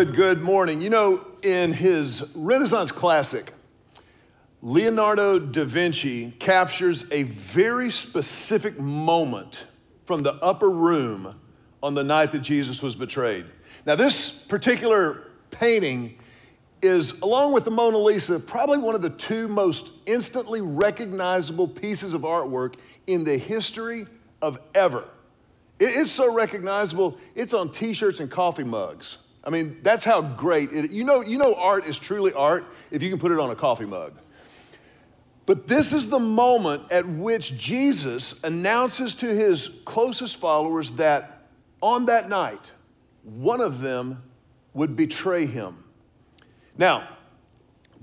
Good, 0.00 0.16
good 0.16 0.40
morning. 0.40 0.80
You 0.80 0.88
know, 0.88 1.26
in 1.42 1.74
his 1.74 2.32
Renaissance 2.34 2.90
classic, 2.90 3.52
Leonardo 4.62 5.38
da 5.38 5.66
Vinci 5.66 6.30
captures 6.38 7.04
a 7.12 7.24
very 7.24 7.90
specific 7.90 8.80
moment 8.80 9.66
from 10.06 10.22
the 10.22 10.32
upper 10.36 10.70
room 10.70 11.38
on 11.82 11.92
the 11.92 12.02
night 12.02 12.32
that 12.32 12.38
Jesus 12.38 12.82
was 12.82 12.94
betrayed. 12.94 13.44
Now, 13.84 13.94
this 13.94 14.46
particular 14.46 15.24
painting 15.50 16.18
is, 16.80 17.20
along 17.20 17.52
with 17.52 17.66
the 17.66 17.70
Mona 17.70 17.98
Lisa, 17.98 18.40
probably 18.40 18.78
one 18.78 18.94
of 18.94 19.02
the 19.02 19.10
two 19.10 19.48
most 19.48 19.90
instantly 20.06 20.62
recognizable 20.62 21.68
pieces 21.68 22.14
of 22.14 22.22
artwork 22.22 22.76
in 23.06 23.24
the 23.24 23.36
history 23.36 24.06
of 24.40 24.58
ever. 24.74 25.04
It's 25.78 26.10
so 26.10 26.34
recognizable, 26.34 27.18
it's 27.34 27.52
on 27.52 27.70
t 27.70 27.92
shirts 27.92 28.18
and 28.18 28.30
coffee 28.30 28.64
mugs. 28.64 29.18
I 29.42 29.50
mean, 29.50 29.78
that's 29.82 30.04
how 30.04 30.20
great 30.22 30.72
it 30.72 30.90
you 30.90 31.04
know, 31.04 31.22
you 31.22 31.38
know 31.38 31.54
art 31.54 31.86
is 31.86 31.98
truly 31.98 32.32
art 32.32 32.64
if 32.90 33.02
you 33.02 33.10
can 33.10 33.18
put 33.18 33.32
it 33.32 33.38
on 33.38 33.50
a 33.50 33.56
coffee 33.56 33.86
mug. 33.86 34.14
But 35.46 35.66
this 35.66 35.92
is 35.92 36.08
the 36.08 36.18
moment 36.18 36.92
at 36.92 37.08
which 37.08 37.56
Jesus 37.56 38.42
announces 38.44 39.14
to 39.16 39.26
his 39.26 39.68
closest 39.84 40.36
followers 40.36 40.92
that 40.92 41.48
on 41.82 42.06
that 42.06 42.28
night, 42.28 42.70
one 43.24 43.60
of 43.60 43.80
them 43.80 44.22
would 44.74 44.94
betray 44.94 45.46
him. 45.46 45.82
Now, 46.78 47.08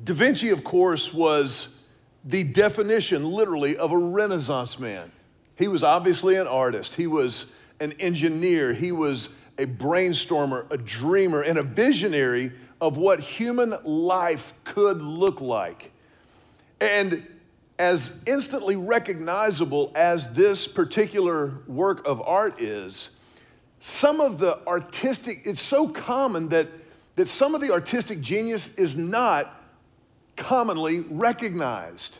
Da 0.03 0.13
Vinci, 0.13 0.49
of 0.49 0.63
course, 0.63 1.13
was 1.13 1.83
the 2.23 2.43
definition, 2.43 3.23
literally, 3.23 3.77
of 3.77 3.91
a 3.91 3.97
Renaissance 3.97 4.77
man. 4.77 5.11
He 5.58 5.67
was 5.67 5.83
obviously 5.83 6.35
an 6.35 6.47
artist, 6.47 6.95
he 6.95 7.08
was 7.08 7.52
an 7.80 7.93
engineer, 7.93 8.73
he 8.73 8.91
was 8.91 9.30
a 9.58 9.66
brainstormer, 9.66 10.69
a 10.72 10.77
dreamer, 10.77 11.41
and 11.41 11.58
a 11.58 11.63
visionary 11.63 12.52
of 12.80 12.97
what 12.97 13.19
human 13.19 13.75
life 13.83 14.53
could 14.64 15.02
look 15.02 15.41
like. 15.41 15.91
And 16.80 17.25
as 17.80 18.23
instantly 18.25 18.75
recognizable 18.75 19.91
as 19.95 20.33
this 20.33 20.67
particular 20.67 21.59
work 21.67 22.05
of 22.08 22.22
art 22.22 22.61
is, 22.61 23.09
some 23.80 24.19
of 24.19 24.39
the 24.39 24.66
artistic, 24.67 25.41
it's 25.45 25.61
so 25.61 25.88
common 25.88 26.49
that, 26.49 26.67
that 27.16 27.27
some 27.27 27.55
of 27.55 27.61
the 27.61 27.71
artistic 27.71 28.21
genius 28.21 28.75
is 28.75 28.97
not 28.97 29.64
commonly 30.36 31.02
recognized. 31.02 32.20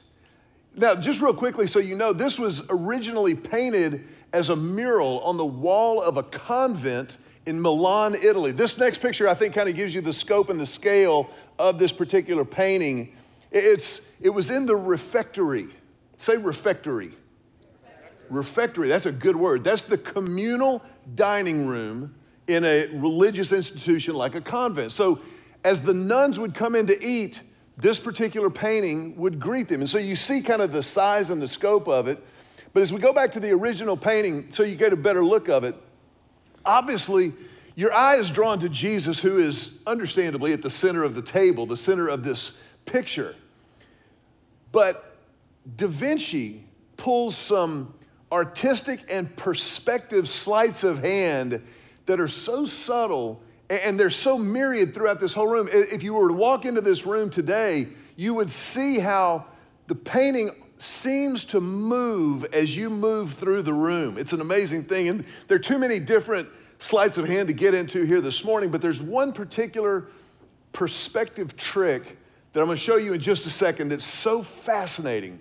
Now, 0.76 0.94
just 0.96 1.22
real 1.22 1.34
quickly, 1.34 1.66
so 1.66 1.80
you 1.80 1.96
know, 1.96 2.14
this 2.14 2.38
was 2.38 2.64
originally 2.70 3.34
painted 3.34 4.08
as 4.34 4.50
a 4.50 4.56
mural 4.56 5.20
on 5.22 5.38
the 5.38 5.46
wall 5.46 6.02
of 6.02 6.18
a 6.18 6.24
convent 6.24 7.18
in 7.48 7.62
Milan, 7.62 8.14
Italy. 8.14 8.52
This 8.52 8.78
next 8.78 9.00
picture, 9.00 9.28
I 9.28 9.34
think, 9.34 9.56
kind 9.56 9.70
of 9.70 9.76
gives 9.76 9.96
you 9.96 10.02
the 10.02 10.12
scope 10.12 10.50
and 10.50 10.60
the 10.60 10.66
scale 10.66 11.30
of 11.58 11.80
this 11.80 11.94
particular 11.94 12.44
painting. 12.44 13.16
It's, 13.52 14.02
it 14.22 14.30
was 14.30 14.50
in 14.50 14.66
the 14.66 14.76
refectory. 14.76 15.68
Say 16.18 16.36
refectory. 16.36 17.14
Refectory, 18.30 18.90
that's 18.90 19.06
a 19.06 19.12
good 19.14 19.38
word. 19.38 19.64
That's 19.64 19.84
the 19.84 19.98
communal 19.98 20.84
dining 21.16 21.66
room 21.66 22.14
in 22.48 22.66
a 22.66 22.88
religious 22.88 23.54
institution 23.54 24.16
like 24.16 24.36
a 24.36 24.42
convent. 24.42 24.92
So, 24.92 25.22
as 25.64 25.80
the 25.80 25.94
nuns 25.94 26.40
would 26.40 26.54
come 26.54 26.76
in 26.76 26.86
to 26.88 27.04
eat, 27.04 27.42
this 27.78 28.00
particular 28.00 28.50
painting 28.50 29.16
would 29.16 29.40
greet 29.40 29.70
them. 29.70 29.82
And 29.82 29.90
so 29.90 29.98
you 29.98 30.16
see 30.16 30.42
kind 30.42 30.62
of 30.62 30.72
the 30.72 30.84
size 30.84 31.30
and 31.30 31.42
the 31.42 31.48
scope 31.48 31.88
of 31.88 32.08
it. 32.08 32.24
But 32.74 32.84
as 32.84 32.92
we 32.92 33.00
go 33.00 33.14
back 33.14 33.32
to 33.34 33.40
the 33.40 33.52
original 33.52 33.98
painting, 33.98 34.52
so 34.52 34.64
you 34.64 34.76
get 34.76 34.94
a 34.94 34.98
better 34.98 35.24
look 35.24 35.48
of 35.50 35.64
it, 35.64 35.76
obviously 36.68 37.34
your 37.76 37.94
eye 37.94 38.16
is 38.16 38.30
drawn 38.30 38.60
to 38.60 38.70
Jesus, 38.70 39.20
who 39.20 39.38
is 39.38 39.82
understandably 39.88 40.54
at 40.54 40.62
the 40.62 40.70
center 40.70 41.04
of 41.04 41.16
the 41.16 41.22
table, 41.22 41.66
the 41.66 41.78
center 41.78 42.08
of 42.08 42.24
this 42.24 42.58
picture. 42.86 43.36
But 44.72 45.16
Da 45.76 45.88
Vinci 45.88 46.64
pulls 46.98 47.36
some 47.38 47.94
artistic 48.32 49.00
and 49.10 49.34
perspective 49.36 50.28
sleights 50.28 50.84
of 50.84 51.00
hand 51.00 51.62
that 52.06 52.20
are 52.20 52.28
so 52.28 52.66
subtle 52.66 53.42
and 53.70 54.00
they're 54.00 54.10
so 54.10 54.38
myriad 54.38 54.94
throughout 54.94 55.20
this 55.20 55.34
whole 55.34 55.48
room. 55.48 55.68
If 55.72 56.02
you 56.02 56.14
were 56.14 56.30
to 56.30 56.34
walk 56.34 56.66
into 56.66 56.82
this 56.82 57.06
room 57.06 57.30
today, 57.30 57.90
you 58.16 58.34
would 58.34 58.50
see 58.50 58.98
how 58.98 59.46
the 59.88 59.96
painting 59.96 60.52
seems 60.82 61.44
to 61.46 61.60
move 61.60 62.46
as 62.54 62.76
you 62.76 62.90
move 62.90 63.34
through 63.34 63.64
the 63.64 63.74
room. 63.74 64.18
It's 64.18 64.34
an 64.34 64.42
amazing 64.42 64.84
thing. 64.84 65.08
And 65.08 65.26
there 65.48 65.56
are 65.56 65.60
too 65.60 65.78
many 65.78 66.00
different 66.00 66.50
sleights 66.80 67.18
of 67.18 67.28
hand 67.28 67.48
to 67.48 67.54
get 67.54 67.74
into 67.74 68.04
here 68.04 68.22
this 68.22 68.44
morning, 68.44 68.70
but 68.70 68.82
there's 68.82 69.02
one 69.02 69.32
particular 69.32 70.06
perspective 70.74 71.58
trick 71.58 72.18
that 72.54 72.60
I'm 72.60 72.68
going 72.68 72.78
to 72.78 72.84
show 72.84 72.98
you 72.98 73.14
in 73.14 73.20
just 73.20 73.46
a 73.46 73.50
second 73.50 73.90
that's 73.90 74.06
so 74.06 74.44
fascinating. 74.44 75.40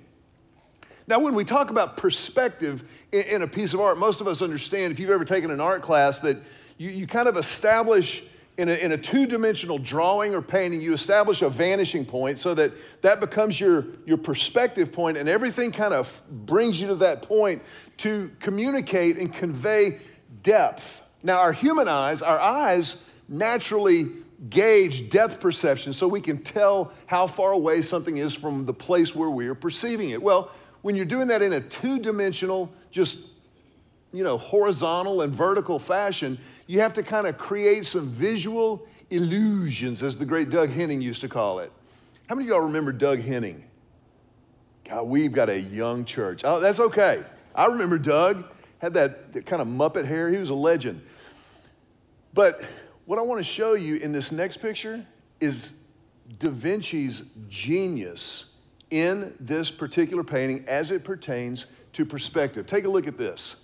Now, 1.09 1.21
when 1.21 1.35
we 1.35 1.45
talk 1.45 1.71
about 1.71 1.97
perspective 1.97 2.83
in, 3.13 3.43
a 3.43 3.47
piece 3.47 3.75
of 3.75 3.81
art, 3.81 3.97
most 3.97 4.21
of 4.21 4.27
us 4.27 4.43
understand 4.43 4.93
if 4.93 4.99
you've 4.99 5.11
ever 5.11 5.25
taken 5.25 5.51
an 5.51 5.61
art 5.61 5.83
class 5.83 6.21
that 6.21 6.39
you, 6.79 6.91
you 6.91 7.07
kind 7.07 7.29
of 7.29 7.37
establish 7.37 8.25
in 8.59 8.71
a, 8.71 8.75
in 8.75 8.93
a 8.93 8.99
two-dimensional 8.99 9.79
drawing 9.79 10.35
or 10.35 10.41
painting, 10.41 10.81
you 10.81 10.95
establish 10.95 11.43
a 11.43 11.51
vanishing 11.51 12.05
point 12.07 12.39
so 12.39 12.55
that 12.55 12.73
that 13.03 13.21
becomes 13.21 13.61
your, 13.61 13.85
your 14.07 14.17
perspective 14.17 14.93
point 14.93 15.17
and 15.19 15.29
everything 15.29 15.73
kind 15.73 15.93
of 15.93 16.23
brings 16.31 16.81
you 16.81 16.87
to 16.89 16.95
that 16.97 17.23
point 17.23 17.63
to 17.99 18.31
communicate 18.41 19.19
and 19.19 19.33
convey 19.33 20.01
depth. 20.43 21.03
Now, 21.23 21.41
our 21.41 21.53
human 21.53 21.89
eyes, 21.89 22.23
our 22.23 22.41
eyes 22.41 23.03
naturally 23.29 24.07
gauge 24.49 25.11
depth 25.11 25.41
perception 25.41 25.93
so 25.93 26.07
we 26.07 26.21
can 26.21 26.39
tell 26.39 26.93
how 27.07 27.27
far 27.27 27.53
away 27.53 27.83
something 27.83 28.17
is 28.17 28.35
from 28.35 28.65
the 28.65 28.75
place 28.75 29.15
where 29.15 29.31
we 29.31 29.49
are 29.49 29.55
perceiving 29.55 30.11
it. 30.11 30.23
Well, 30.23 30.51
when 30.83 30.95
you're 30.95 31.05
doing 31.05 31.29
that 31.29 31.43
in 31.43 31.53
a 31.53 31.61
two-dimensional, 31.61 32.73
just 32.91 33.19
you 34.13 34.25
know, 34.25 34.39
horizontal 34.39 35.23
and 35.23 35.35
vertical 35.35 35.79
fashion, 35.79 36.39
you 36.67 36.81
have 36.81 36.93
to 36.95 37.03
kind 37.03 37.27
of 37.27 37.39
create 37.39 37.87
some 37.87 38.09
visual 38.09 38.87
illusions, 39.11 40.03
as 40.03 40.17
the 40.17 40.25
great 40.25 40.51
Doug 40.51 40.71
Henning 40.71 41.01
used 41.01 41.21
to 41.21 41.29
call 41.29 41.61
it. 41.61 41.73
How 42.29 42.35
many 42.35 42.49
of 42.49 42.55
y'all 42.55 42.67
remember 42.67 42.93
Doug 42.93 43.21
Henning? 43.21 43.65
God, 44.85 45.05
we've 45.05 45.33
got 45.33 45.49
a 45.49 45.61
young 45.61 46.05
church. 46.05 46.43
Oh, 46.45 46.61
that's 46.61 46.81
okay. 46.81 47.25
I 47.55 47.67
remember 47.67 47.99
Doug, 47.99 48.45
had 48.79 48.95
that, 48.95 49.33
that 49.33 49.47
kind 49.47 49.63
of 49.63 49.69
Muppet 49.69 50.05
hair. 50.05 50.29
He 50.31 50.37
was 50.37 50.51
a 50.51 50.55
legend. 50.55 51.03
But 52.35 52.63
what 53.05 53.19
I 53.19 53.23
want 53.23 53.39
to 53.39 53.45
show 53.45 53.75
you 53.75 53.97
in 53.97 54.13
this 54.13 54.33
next 54.33 54.59
picture 54.59 55.05
is 55.41 55.85
Da 56.39 56.51
Vinci's 56.51 57.23
genius 57.49 58.53
in 58.91 59.35
this 59.41 59.71
particular 59.71 60.23
painting 60.23 60.65
as 60.69 60.91
it 60.91 61.05
pertains 61.05 61.67
to 61.95 62.05
perspective. 62.05 62.67
Take 62.67 62.85
a 62.85 62.89
look 62.89 63.07
at 63.07 63.17
this. 63.17 63.57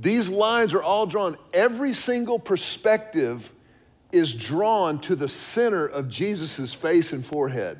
These 0.00 0.30
lines 0.30 0.72
are 0.72 0.82
all 0.82 1.04
drawn. 1.04 1.36
Every 1.52 1.92
single 1.92 2.38
perspective 2.38 3.52
is 4.12 4.32
drawn 4.32 4.98
to 5.02 5.14
the 5.14 5.28
center 5.28 5.86
of 5.86 6.08
Jesus' 6.08 6.72
face 6.72 7.12
and 7.12 7.24
forehead. 7.24 7.78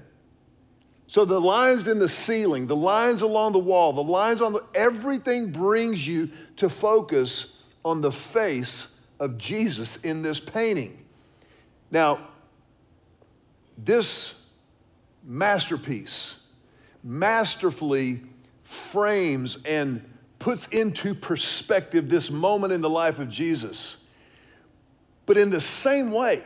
So 1.06 1.24
the 1.24 1.40
lines 1.40 1.88
in 1.88 1.98
the 1.98 2.08
ceiling, 2.08 2.66
the 2.66 2.76
lines 2.76 3.22
along 3.22 3.52
the 3.52 3.58
wall, 3.58 3.92
the 3.94 4.02
lines 4.02 4.42
on 4.42 4.52
the 4.52 4.62
everything 4.74 5.50
brings 5.50 6.06
you 6.06 6.30
to 6.56 6.68
focus 6.68 7.56
on 7.84 8.02
the 8.02 8.12
face 8.12 8.96
of 9.18 9.38
Jesus 9.38 10.04
in 10.04 10.22
this 10.22 10.38
painting. 10.38 11.04
Now, 11.90 12.28
this 13.78 14.46
masterpiece 15.24 16.46
masterfully 17.02 18.20
frames 18.62 19.58
and 19.64 20.04
puts 20.40 20.66
into 20.68 21.14
perspective 21.14 22.08
this 22.08 22.30
moment 22.30 22.72
in 22.72 22.80
the 22.80 22.90
life 22.90 23.20
of 23.20 23.28
Jesus. 23.28 23.98
But 25.26 25.38
in 25.38 25.50
the 25.50 25.60
same 25.60 26.10
way, 26.10 26.42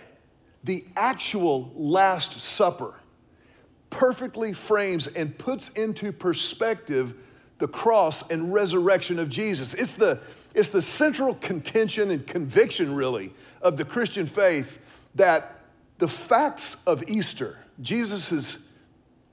the 0.62 0.84
actual 0.96 1.72
Last 1.74 2.38
Supper 2.40 2.94
perfectly 3.88 4.52
frames 4.52 5.06
and 5.06 5.38
puts 5.38 5.68
into 5.70 6.12
perspective 6.12 7.14
the 7.58 7.68
cross 7.68 8.28
and 8.30 8.52
resurrection 8.52 9.18
of 9.18 9.28
Jesus. 9.28 9.72
It's 9.72 9.94
the, 9.94 10.20
it's 10.54 10.70
the 10.70 10.82
central 10.82 11.36
contention 11.36 12.10
and 12.10 12.26
conviction, 12.26 12.94
really, 12.94 13.32
of 13.62 13.76
the 13.76 13.84
Christian 13.84 14.26
faith 14.26 14.80
that 15.14 15.60
the 15.98 16.08
facts 16.08 16.82
of 16.86 17.08
Easter, 17.08 17.58
Jesus' 17.80 18.58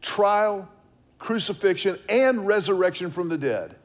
trial, 0.01 0.69
crucifixion, 1.17 1.97
and 2.07 2.45
resurrection 2.45 3.09
from 3.09 3.29
the 3.29 3.37
dead, 3.37 3.75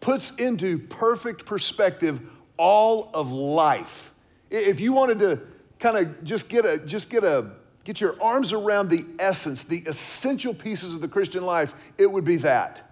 puts 0.00 0.34
into 0.36 0.78
perfect 0.78 1.46
perspective 1.46 2.20
all 2.56 3.10
of 3.14 3.32
life. 3.32 4.12
If 4.50 4.80
you 4.80 4.92
wanted 4.92 5.18
to 5.20 5.40
kind 5.78 5.98
of 5.98 6.24
just 6.24 6.48
get 6.48 6.64
a 6.64 6.78
just 6.78 7.10
get 7.10 7.24
a 7.24 7.50
get 7.84 8.00
your 8.00 8.20
arms 8.20 8.52
around 8.52 8.90
the 8.90 9.04
essence, 9.18 9.64
the 9.64 9.78
essential 9.86 10.52
pieces 10.52 10.94
of 10.94 11.00
the 11.00 11.08
Christian 11.08 11.44
life, 11.44 11.74
it 11.98 12.10
would 12.10 12.24
be 12.24 12.36
that. 12.36 12.90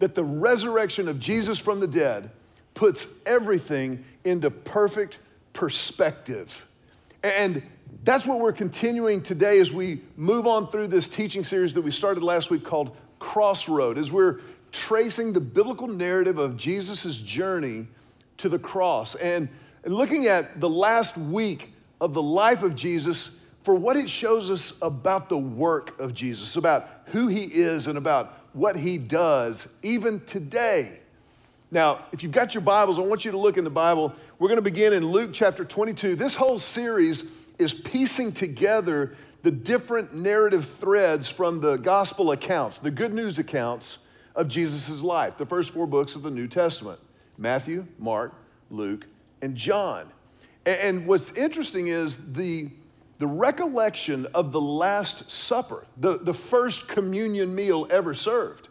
That 0.00 0.14
the 0.14 0.24
resurrection 0.24 1.08
of 1.08 1.20
Jesus 1.20 1.58
from 1.58 1.80
the 1.80 1.86
dead 1.86 2.30
puts 2.74 3.22
everything 3.26 4.04
into 4.24 4.50
perfect 4.50 5.18
perspective. 5.52 6.66
And 7.22 7.62
that's 8.02 8.26
what 8.26 8.40
we're 8.40 8.52
continuing 8.52 9.22
today 9.22 9.60
as 9.60 9.72
we 9.72 10.02
move 10.16 10.46
on 10.46 10.68
through 10.68 10.88
this 10.88 11.08
teaching 11.08 11.44
series 11.44 11.72
that 11.74 11.82
we 11.82 11.90
started 11.90 12.22
last 12.22 12.50
week 12.50 12.64
called 12.64 12.96
Crossroad, 13.18 13.96
as 13.96 14.10
we're 14.10 14.40
tracing 14.74 15.32
the 15.32 15.40
biblical 15.40 15.86
narrative 15.86 16.36
of 16.36 16.56
Jesus' 16.56 17.20
journey 17.20 17.86
to 18.38 18.48
the 18.48 18.58
cross 18.58 19.14
and 19.14 19.48
looking 19.86 20.26
at 20.26 20.60
the 20.60 20.68
last 20.68 21.16
week 21.16 21.72
of 22.00 22.12
the 22.12 22.22
life 22.22 22.62
of 22.62 22.74
Jesus 22.74 23.38
for 23.62 23.74
what 23.74 23.96
it 23.96 24.10
shows 24.10 24.50
us 24.50 24.74
about 24.82 25.28
the 25.28 25.38
work 25.38 25.98
of 26.00 26.12
Jesus, 26.12 26.56
about 26.56 26.88
who 27.06 27.28
he 27.28 27.44
is 27.44 27.86
and 27.86 27.96
about 27.96 28.38
what 28.52 28.76
he 28.76 28.98
does 28.98 29.68
even 29.82 30.20
today. 30.24 30.98
Now, 31.70 32.04
if 32.12 32.22
you've 32.22 32.32
got 32.32 32.52
your 32.52 32.60
Bibles, 32.60 32.98
I 32.98 33.02
want 33.02 33.24
you 33.24 33.30
to 33.30 33.38
look 33.38 33.56
in 33.56 33.64
the 33.64 33.70
Bible. 33.70 34.14
We're 34.38 34.48
going 34.48 34.58
to 34.58 34.62
begin 34.62 34.92
in 34.92 35.06
Luke 35.06 35.30
chapter 35.32 35.64
22. 35.64 36.16
This 36.16 36.34
whole 36.34 36.58
series 36.58 37.24
is 37.58 37.72
piecing 37.72 38.32
together 38.32 39.16
the 39.42 39.50
different 39.50 40.14
narrative 40.14 40.66
threads 40.66 41.28
from 41.28 41.60
the 41.60 41.76
gospel 41.76 42.32
accounts, 42.32 42.78
the 42.78 42.90
good 42.90 43.14
news 43.14 43.38
accounts 43.38 43.98
of 44.34 44.48
Jesus' 44.48 45.02
life, 45.02 45.36
the 45.36 45.46
first 45.46 45.70
four 45.70 45.86
books 45.86 46.16
of 46.16 46.22
the 46.22 46.30
New 46.30 46.48
Testament 46.48 47.00
Matthew, 47.36 47.86
Mark, 47.98 48.32
Luke, 48.70 49.06
and 49.42 49.54
John. 49.54 50.10
And 50.66 51.06
what's 51.06 51.32
interesting 51.32 51.88
is 51.88 52.32
the, 52.32 52.70
the 53.18 53.26
recollection 53.26 54.26
of 54.34 54.52
the 54.52 54.60
Last 54.60 55.30
Supper, 55.30 55.84
the, 55.96 56.18
the 56.18 56.34
first 56.34 56.88
communion 56.88 57.54
meal 57.54 57.86
ever 57.90 58.14
served, 58.14 58.68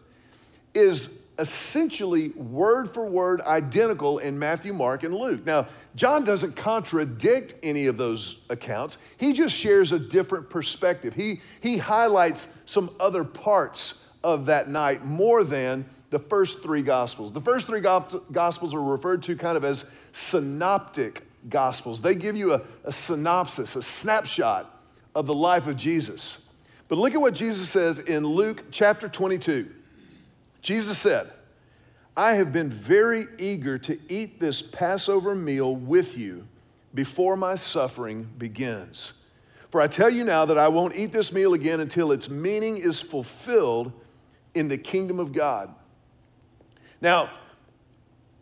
is 0.72 1.20
essentially 1.38 2.28
word 2.30 2.92
for 2.92 3.06
word 3.06 3.40
identical 3.42 4.18
in 4.18 4.38
Matthew, 4.38 4.72
Mark, 4.72 5.02
and 5.02 5.14
Luke. 5.14 5.44
Now, 5.44 5.66
John 5.96 6.24
doesn't 6.24 6.56
contradict 6.56 7.54
any 7.62 7.86
of 7.86 7.96
those 7.96 8.40
accounts. 8.50 8.98
He 9.16 9.32
just 9.32 9.54
shares 9.54 9.92
a 9.92 9.98
different 9.98 10.50
perspective. 10.50 11.14
He, 11.14 11.40
he 11.60 11.78
highlights 11.78 12.48
some 12.66 12.94
other 12.98 13.24
parts 13.24 14.04
of 14.24 14.46
that 14.46 14.68
night 14.68 15.04
more 15.04 15.44
than 15.44 15.84
the 16.10 16.18
first 16.18 16.62
three 16.62 16.82
gospels. 16.82 17.30
The 17.30 17.40
first 17.40 17.66
three 17.66 17.80
gospels 17.80 18.74
are 18.74 18.82
referred 18.82 19.22
to 19.24 19.36
kind 19.36 19.56
of 19.56 19.64
as 19.64 19.84
synoptic 20.12 21.26
gospels. 21.48 22.00
They 22.00 22.14
give 22.14 22.34
you 22.34 22.54
a, 22.54 22.62
a 22.84 22.92
synopsis, 22.92 23.76
a 23.76 23.82
snapshot 23.82 24.80
of 25.14 25.26
the 25.26 25.34
life 25.34 25.66
of 25.66 25.76
Jesus. 25.76 26.38
But 26.88 26.98
look 26.98 27.14
at 27.14 27.20
what 27.20 27.34
Jesus 27.34 27.68
says 27.68 27.98
in 27.98 28.26
Luke 28.26 28.64
chapter 28.70 29.08
22. 29.08 29.70
Jesus 30.62 30.98
said, 30.98 31.30
I 32.16 32.34
have 32.34 32.52
been 32.52 32.70
very 32.70 33.26
eager 33.38 33.76
to 33.78 33.98
eat 34.08 34.40
this 34.40 34.62
Passover 34.62 35.34
meal 35.34 35.74
with 35.74 36.16
you 36.16 36.46
before 36.94 37.36
my 37.36 37.56
suffering 37.56 38.28
begins. 38.38 39.12
For 39.70 39.80
I 39.80 39.88
tell 39.88 40.08
you 40.08 40.22
now 40.22 40.44
that 40.44 40.56
I 40.56 40.68
won't 40.68 40.94
eat 40.94 41.10
this 41.10 41.32
meal 41.32 41.52
again 41.54 41.80
until 41.80 42.12
its 42.12 42.30
meaning 42.30 42.76
is 42.76 43.00
fulfilled 43.00 43.92
in 44.54 44.68
the 44.68 44.78
kingdom 44.78 45.18
of 45.18 45.32
God. 45.32 45.74
Now, 47.00 47.30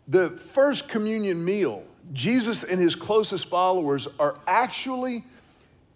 the 0.06 0.30
first 0.30 0.88
communion 0.88 1.44
meal, 1.44 1.84
Jesus 2.12 2.64
and 2.64 2.80
his 2.80 2.94
closest 2.94 3.46
followers 3.46 4.08
are 4.18 4.36
actually 4.46 5.24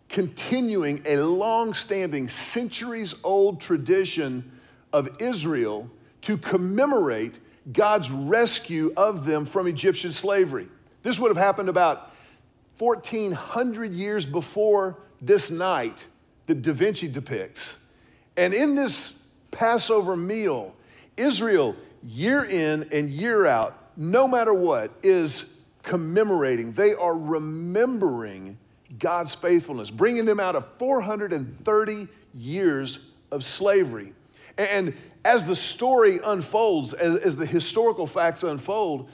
continuing 0.09 1.03
a 1.05 1.19
long 1.19 1.75
standing, 1.75 2.29
centuries 2.29 3.15
old 3.25 3.61
tradition 3.61 4.51
of 4.93 5.21
Israel 5.21 5.91
to 6.23 6.37
commemorate 6.37 7.39
God's 7.73 8.11
rescue 8.11 8.93
of 8.97 9.25
them 9.25 9.45
from 9.45 9.67
Egyptian 9.67 10.13
slavery. 10.13 10.69
This 11.03 11.19
would 11.19 11.29
have 11.29 11.45
happened 11.45 11.69
about 11.69 12.13
1400 12.79 13.93
years 13.93 14.25
before 14.25 14.99
this 15.21 15.51
night 15.51 16.07
that 16.47 16.63
Da 16.63 16.73
Vinci 16.73 17.09
depicts. 17.09 17.77
And 18.37 18.55
in 18.55 18.75
this 18.75 19.26
Passover 19.57 20.19
meal, 20.19 20.75
Israel, 21.17 21.75
year 22.05 22.45
in 22.45 22.87
and 22.93 23.09
year 23.09 23.47
out, 23.47 23.75
no 23.97 24.29
matter 24.29 24.53
what, 24.53 24.93
is 25.03 25.47
commemorating. 25.83 26.73
They 26.73 26.93
are 26.93 27.17
remembering 27.17 28.59
God's 28.99 29.35
faithfulness, 29.35 29.91
bringing 29.91 30.27
them 30.27 30.41
out 30.41 30.57
of 30.57 30.67
430 30.79 32.07
years 32.35 32.99
of 33.31 33.45
slavery. 33.47 34.13
And 34.59 34.93
as 35.25 35.45
the 35.45 35.57
story 35.57 36.21
unfolds, 36.23 36.93
as, 36.93 37.17
as, 37.17 37.37
the 37.39 37.47
historical 37.47 38.07
facts 38.07 38.43
unfold, 38.43 39.09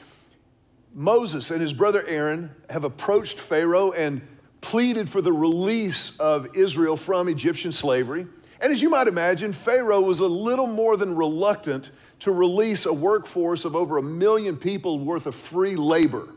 Moses 0.92 1.52
and 1.52 1.60
his 1.60 1.72
brother 1.72 2.04
Aaron 2.08 2.50
have 2.68 2.82
approached 2.82 3.38
Pharaoh 3.38 3.92
and 3.92 4.20
pleaded 4.60 5.08
for 5.08 5.22
the 5.22 5.32
release 5.32 6.18
of 6.18 6.56
Israel 6.56 6.96
from 6.96 7.28
Egyptian 7.28 7.70
slavery. 7.70 8.26
And 8.62 8.72
as 8.72 8.80
you 8.80 8.88
might 8.88 9.08
imagine, 9.08 9.52
Pharaoh 9.52 10.00
was 10.00 10.20
a 10.20 10.26
little 10.26 10.68
more 10.68 10.96
than 10.96 11.16
reluctant 11.16 11.90
to 12.20 12.30
release 12.30 12.86
a 12.86 12.92
workforce 12.92 13.64
of 13.64 13.74
over 13.74 13.98
a 13.98 14.02
million 14.02 14.56
people 14.56 15.00
worth 15.00 15.26
of 15.26 15.34
free 15.34 15.74
labor. 15.74 16.28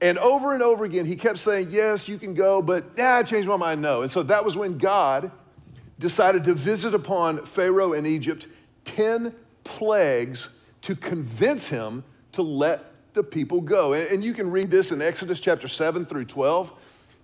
And 0.00 0.18
over 0.18 0.52
and 0.52 0.62
over 0.62 0.84
again, 0.84 1.06
he 1.06 1.14
kept 1.14 1.38
saying, 1.38 1.68
Yes, 1.70 2.08
you 2.08 2.18
can 2.18 2.34
go, 2.34 2.60
but 2.60 2.84
yeah, 2.98 3.14
I 3.14 3.22
changed 3.22 3.48
my 3.48 3.56
mind, 3.56 3.80
no. 3.80 4.02
And 4.02 4.10
so 4.10 4.24
that 4.24 4.44
was 4.44 4.56
when 4.56 4.76
God 4.76 5.30
decided 6.00 6.42
to 6.44 6.54
visit 6.54 6.94
upon 6.94 7.46
Pharaoh 7.46 7.92
in 7.92 8.04
Egypt 8.06 8.48
10 8.84 9.32
plagues 9.62 10.48
to 10.82 10.96
convince 10.96 11.68
him 11.68 12.02
to 12.32 12.42
let 12.42 12.92
the 13.14 13.22
people 13.22 13.60
go. 13.60 13.94
And 13.94 14.22
you 14.22 14.34
can 14.34 14.50
read 14.50 14.70
this 14.70 14.90
in 14.90 15.00
Exodus 15.00 15.38
chapter 15.38 15.68
7 15.68 16.06
through 16.06 16.26
12. 16.26 16.72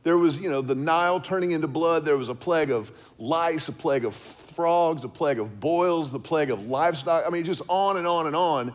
There 0.02 0.18
was, 0.18 0.38
you 0.38 0.50
know, 0.50 0.62
the 0.62 0.74
Nile 0.74 1.20
turning 1.20 1.52
into 1.52 1.68
blood. 1.68 2.04
There 2.04 2.16
was 2.16 2.28
a 2.28 2.34
plague 2.34 2.70
of 2.70 2.90
lice, 3.18 3.68
a 3.68 3.72
plague 3.72 4.04
of 4.04 4.14
frogs, 4.14 5.04
a 5.04 5.08
plague 5.08 5.38
of 5.38 5.60
boils, 5.60 6.10
the 6.10 6.18
plague 6.18 6.50
of 6.50 6.66
livestock. 6.66 7.24
I 7.26 7.30
mean, 7.30 7.44
just 7.44 7.62
on 7.68 7.96
and 7.96 8.06
on 8.06 8.26
and 8.26 8.36
on 8.36 8.74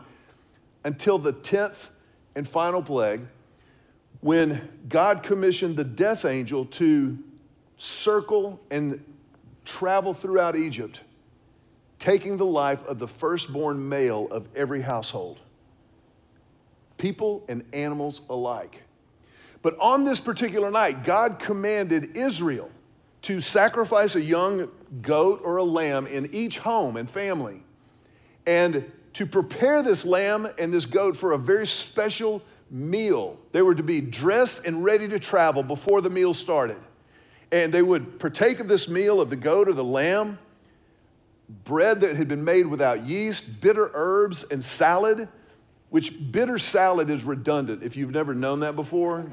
until 0.84 1.18
the 1.18 1.32
10th 1.32 1.90
and 2.34 2.48
final 2.48 2.82
plague 2.82 3.20
when 4.20 4.68
God 4.88 5.22
commissioned 5.22 5.76
the 5.76 5.84
death 5.84 6.24
angel 6.24 6.64
to 6.64 7.18
circle 7.76 8.60
and 8.70 9.04
travel 9.64 10.12
throughout 10.12 10.56
Egypt 10.56 11.02
taking 11.98 12.36
the 12.36 12.46
life 12.46 12.84
of 12.86 12.98
the 12.98 13.08
firstborn 13.08 13.88
male 13.88 14.28
of 14.30 14.46
every 14.54 14.80
household, 14.80 15.40
people 16.96 17.44
and 17.48 17.64
animals 17.72 18.20
alike. 18.30 18.82
But 19.62 19.78
on 19.78 20.04
this 20.04 20.20
particular 20.20 20.70
night, 20.70 21.04
God 21.04 21.38
commanded 21.38 22.16
Israel 22.16 22.70
to 23.22 23.40
sacrifice 23.40 24.14
a 24.14 24.20
young 24.20 24.68
goat 25.02 25.40
or 25.44 25.56
a 25.56 25.64
lamb 25.64 26.06
in 26.06 26.32
each 26.32 26.58
home 26.58 26.96
and 26.96 27.10
family, 27.10 27.62
and 28.46 28.90
to 29.14 29.26
prepare 29.26 29.82
this 29.82 30.04
lamb 30.04 30.48
and 30.58 30.72
this 30.72 30.86
goat 30.86 31.16
for 31.16 31.32
a 31.32 31.38
very 31.38 31.66
special 31.66 32.40
meal. 32.70 33.38
They 33.52 33.62
were 33.62 33.74
to 33.74 33.82
be 33.82 34.00
dressed 34.00 34.64
and 34.64 34.84
ready 34.84 35.08
to 35.08 35.18
travel 35.18 35.62
before 35.62 36.00
the 36.00 36.10
meal 36.10 36.34
started. 36.34 36.78
And 37.50 37.72
they 37.72 37.82
would 37.82 38.18
partake 38.18 38.60
of 38.60 38.68
this 38.68 38.88
meal 38.88 39.20
of 39.20 39.30
the 39.30 39.36
goat 39.36 39.68
or 39.68 39.72
the 39.72 39.84
lamb 39.84 40.38
bread 41.64 42.02
that 42.02 42.16
had 42.16 42.28
been 42.28 42.44
made 42.44 42.66
without 42.66 43.06
yeast, 43.06 43.60
bitter 43.60 43.90
herbs, 43.94 44.44
and 44.44 44.62
salad, 44.62 45.28
which 45.90 46.12
bitter 46.30 46.58
salad 46.58 47.08
is 47.08 47.24
redundant 47.24 47.82
if 47.82 47.96
you've 47.96 48.10
never 48.10 48.34
known 48.34 48.60
that 48.60 48.76
before. 48.76 49.26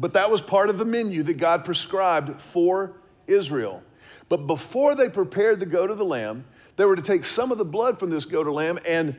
But 0.00 0.14
that 0.14 0.30
was 0.30 0.40
part 0.40 0.70
of 0.70 0.78
the 0.78 0.86
menu 0.86 1.22
that 1.24 1.34
God 1.34 1.64
prescribed 1.64 2.40
for 2.40 2.94
Israel. 3.26 3.82
But 4.30 4.46
before 4.46 4.94
they 4.94 5.10
prepared 5.10 5.60
the 5.60 5.66
goat 5.66 5.90
or 5.90 5.94
the 5.94 6.04
lamb, 6.04 6.46
they 6.76 6.86
were 6.86 6.96
to 6.96 7.02
take 7.02 7.24
some 7.24 7.52
of 7.52 7.58
the 7.58 7.64
blood 7.66 7.98
from 7.98 8.08
this 8.08 8.24
goat 8.24 8.46
or 8.46 8.52
lamb 8.52 8.78
and 8.88 9.14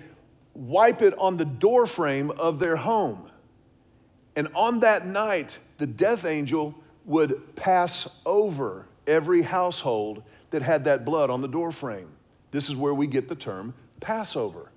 wipe 0.55 1.03
it 1.03 1.13
on 1.19 1.37
the 1.37 1.45
doorframe 1.45 2.31
of 2.31 2.57
their 2.57 2.75
home. 2.75 3.29
And 4.35 4.47
on 4.55 4.79
that 4.79 5.05
night, 5.05 5.59
the 5.77 5.85
death 5.85 6.25
angel 6.25 6.73
would 7.05 7.55
pass 7.55 8.07
over 8.25 8.87
every 9.05 9.43
household 9.43 10.23
that 10.49 10.63
had 10.63 10.85
that 10.85 11.05
blood 11.05 11.29
on 11.29 11.41
the 11.41 11.47
doorframe. 11.47 12.09
This 12.49 12.69
is 12.69 12.75
where 12.75 12.93
we 12.93 13.05
get 13.05 13.27
the 13.27 13.35
term 13.35 13.75
Passover. 13.99 14.71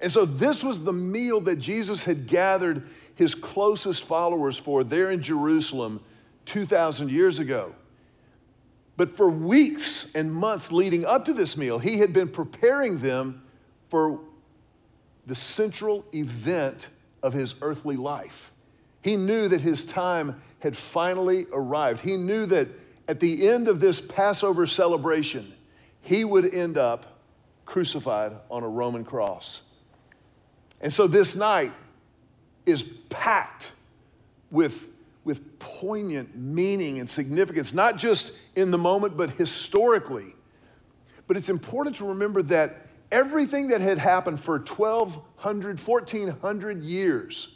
And 0.00 0.10
so, 0.10 0.24
this 0.24 0.64
was 0.64 0.84
the 0.84 0.92
meal 0.92 1.40
that 1.42 1.56
Jesus 1.56 2.04
had 2.04 2.26
gathered 2.26 2.88
his 3.20 3.34
closest 3.34 4.04
followers 4.04 4.56
for 4.56 4.82
there 4.82 5.10
in 5.10 5.20
Jerusalem 5.20 6.00
2,000 6.46 7.10
years 7.10 7.38
ago. 7.38 7.74
But 8.96 9.14
for 9.14 9.28
weeks 9.28 10.10
and 10.14 10.32
months 10.32 10.72
leading 10.72 11.04
up 11.04 11.26
to 11.26 11.34
this 11.34 11.54
meal, 11.54 11.78
he 11.78 11.98
had 11.98 12.14
been 12.14 12.28
preparing 12.28 13.00
them 13.00 13.42
for 13.90 14.20
the 15.26 15.34
central 15.34 16.02
event 16.14 16.88
of 17.22 17.34
his 17.34 17.54
earthly 17.60 17.96
life. 17.96 18.52
He 19.02 19.16
knew 19.16 19.48
that 19.48 19.60
his 19.60 19.84
time 19.84 20.40
had 20.60 20.74
finally 20.74 21.46
arrived. 21.52 22.00
He 22.00 22.16
knew 22.16 22.46
that 22.46 22.68
at 23.06 23.20
the 23.20 23.50
end 23.50 23.68
of 23.68 23.80
this 23.80 24.00
Passover 24.00 24.66
celebration, 24.66 25.52
he 26.00 26.24
would 26.24 26.54
end 26.54 26.78
up 26.78 27.18
crucified 27.66 28.32
on 28.50 28.62
a 28.62 28.68
Roman 28.68 29.04
cross. 29.04 29.60
And 30.80 30.90
so 30.90 31.06
this 31.06 31.36
night 31.36 31.72
is 32.66 32.84
packed 33.08 33.72
with 34.50 34.88
with 35.24 35.58
poignant 35.58 36.34
meaning 36.34 36.98
and 36.98 37.08
significance, 37.08 37.72
not 37.72 37.96
just 37.96 38.32
in 38.56 38.70
the 38.70 38.78
moment, 38.78 39.16
but 39.16 39.30
historically. 39.30 40.34
But 41.26 41.36
it's 41.36 41.48
important 41.48 41.96
to 41.96 42.06
remember 42.06 42.42
that 42.42 42.86
everything 43.12 43.68
that 43.68 43.80
had 43.80 43.98
happened 43.98 44.40
for 44.40 44.58
1,200, 44.58 45.78
1,400 45.78 46.82
years 46.82 47.48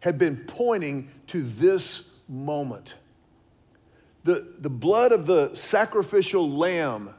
had 0.00 0.18
been 0.18 0.36
pointing 0.36 1.08
to 1.28 1.42
this 1.42 2.18
moment. 2.28 2.96
The, 4.24 4.52
the 4.58 4.70
blood 4.70 5.12
of 5.12 5.26
the 5.26 5.54
sacrificial 5.54 6.50
lamb 6.50 7.14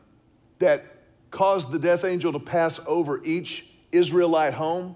that 0.60 0.86
caused 1.32 1.72
the 1.72 1.80
death 1.80 2.06
angel 2.06 2.32
to 2.34 2.40
pass 2.40 2.80
over 2.86 3.24
each 3.24 3.66
Israelite 3.92 4.54
home 4.54 4.96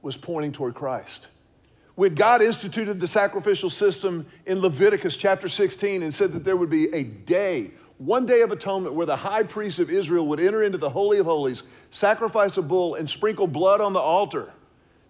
was 0.00 0.16
pointing 0.16 0.52
toward 0.52 0.74
Christ. 0.74 1.28
When 1.98 2.14
God 2.14 2.42
instituted 2.42 3.00
the 3.00 3.08
sacrificial 3.08 3.70
system 3.70 4.24
in 4.46 4.60
Leviticus 4.60 5.16
chapter 5.16 5.48
16 5.48 6.04
and 6.04 6.14
said 6.14 6.30
that 6.30 6.44
there 6.44 6.56
would 6.56 6.70
be 6.70 6.94
a 6.94 7.02
day, 7.02 7.72
one 7.96 8.24
day 8.24 8.42
of 8.42 8.52
atonement 8.52 8.94
where 8.94 9.04
the 9.04 9.16
high 9.16 9.42
priest 9.42 9.80
of 9.80 9.90
Israel 9.90 10.24
would 10.28 10.38
enter 10.38 10.62
into 10.62 10.78
the 10.78 10.90
Holy 10.90 11.18
of 11.18 11.26
Holies, 11.26 11.64
sacrifice 11.90 12.56
a 12.56 12.62
bull, 12.62 12.94
and 12.94 13.10
sprinkle 13.10 13.48
blood 13.48 13.80
on 13.80 13.94
the 13.94 13.98
altar 13.98 14.52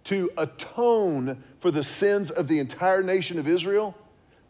to 0.05 0.31
atone 0.39 1.45
for 1.59 1.71
the 1.71 1.85
sins 1.85 2.31
of 2.31 2.49
the 2.49 2.59
entire 2.59 3.03
nation 3.03 3.39
of 3.39 3.47
Israel, 3.47 3.95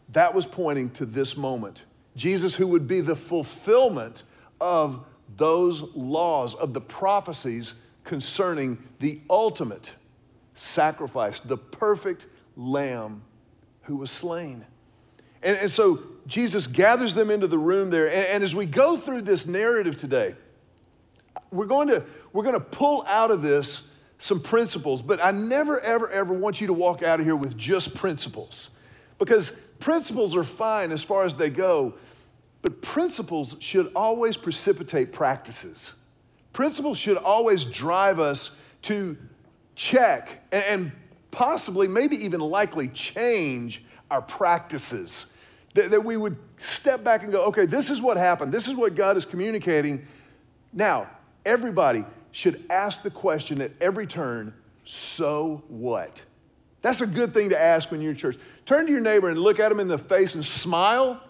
that 0.07 0.33
was 0.33 0.45
pointing 0.45 0.91
to 0.91 1.05
this 1.05 1.35
moment. 1.35 1.83
Jesus, 2.15 2.55
who 2.55 2.67
would 2.67 2.87
be 2.87 3.01
the 3.01 3.17
fulfillment 3.17 4.23
of 4.61 5.05
those 5.35 5.81
laws, 5.93 6.55
of 6.55 6.73
the 6.73 6.79
prophecies 6.79 7.73
concerning 8.05 8.81
the 8.99 9.19
ultimate 9.29 9.93
sacrifice, 10.59 11.39
the 11.39 11.57
perfect 11.57 12.25
lamb 12.55 13.21
who 13.83 13.95
was 13.95 14.11
slain. 14.11 14.65
And, 15.41 15.57
and 15.57 15.71
so 15.71 16.03
Jesus 16.27 16.67
gathers 16.67 17.13
them 17.13 17.31
into 17.31 17.47
the 17.47 17.57
room 17.57 17.89
there. 17.89 18.07
And, 18.07 18.25
and 18.27 18.43
as 18.43 18.53
we 18.53 18.65
go 18.65 18.97
through 18.97 19.21
this 19.21 19.47
narrative 19.47 19.97
today, 19.97 20.35
we're 21.51 21.65
going 21.65 21.87
to, 21.87 22.03
we're 22.33 22.43
going 22.43 22.55
to 22.55 22.59
pull 22.59 23.05
out 23.07 23.31
of 23.31 23.41
this 23.41 23.87
some 24.17 24.41
principles, 24.41 25.01
but 25.01 25.23
I 25.23 25.31
never, 25.31 25.79
ever, 25.79 26.09
ever 26.09 26.33
want 26.33 26.59
you 26.59 26.67
to 26.67 26.73
walk 26.73 27.01
out 27.03 27.21
of 27.21 27.25
here 27.25 27.37
with 27.37 27.57
just 27.57 27.95
principles. 27.95 28.69
Because 29.17 29.51
principles 29.79 30.35
are 30.35 30.43
fine 30.43 30.91
as 30.91 31.01
far 31.01 31.23
as 31.23 31.35
they 31.35 31.49
go, 31.49 31.93
but 32.61 32.81
principles 32.81 33.55
should 33.59 33.91
always 33.95 34.35
precipitate 34.35 35.13
practices. 35.13 35.93
Principles 36.51 36.97
should 36.97 37.15
always 37.15 37.63
drive 37.63 38.19
us 38.19 38.53
to 38.83 39.17
check 39.79 40.43
and 40.51 40.91
possibly, 41.31 41.87
maybe 41.87 42.25
even 42.25 42.41
likely, 42.41 42.89
change 42.89 43.81
our 44.11 44.21
practices. 44.21 45.37
That, 45.75 45.91
that 45.91 46.03
we 46.03 46.17
would 46.17 46.35
step 46.57 47.03
back 47.03 47.23
and 47.23 47.31
go, 47.31 47.45
okay, 47.45 47.65
this 47.65 47.89
is 47.89 48.01
what 48.01 48.17
happened. 48.17 48.51
This 48.51 48.67
is 48.67 48.75
what 48.75 48.95
God 48.95 49.15
is 49.15 49.23
communicating. 49.23 50.05
Now, 50.73 51.07
everybody 51.45 52.03
should 52.31 52.65
ask 52.69 53.03
the 53.03 53.09
question 53.09 53.61
at 53.61 53.71
every 53.79 54.05
turn 54.05 54.53
so 54.83 55.63
what? 55.69 56.21
That's 56.81 56.99
a 56.99 57.07
good 57.07 57.33
thing 57.33 57.49
to 57.49 57.59
ask 57.59 57.89
when 57.89 58.01
you're 58.01 58.11
in 58.11 58.17
church. 58.17 58.37
Turn 58.65 58.85
to 58.85 58.91
your 58.91 59.01
neighbor 59.01 59.29
and 59.29 59.39
look 59.39 59.59
at 59.59 59.71
him 59.71 59.79
in 59.79 59.87
the 59.87 59.97
face 59.97 60.35
and 60.35 60.43
smile, 60.43 61.21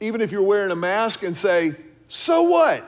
even 0.00 0.20
if 0.20 0.32
you're 0.32 0.42
wearing 0.42 0.70
a 0.70 0.76
mask, 0.76 1.22
and 1.22 1.36
say, 1.36 1.74
So 2.08 2.42
what? 2.42 2.84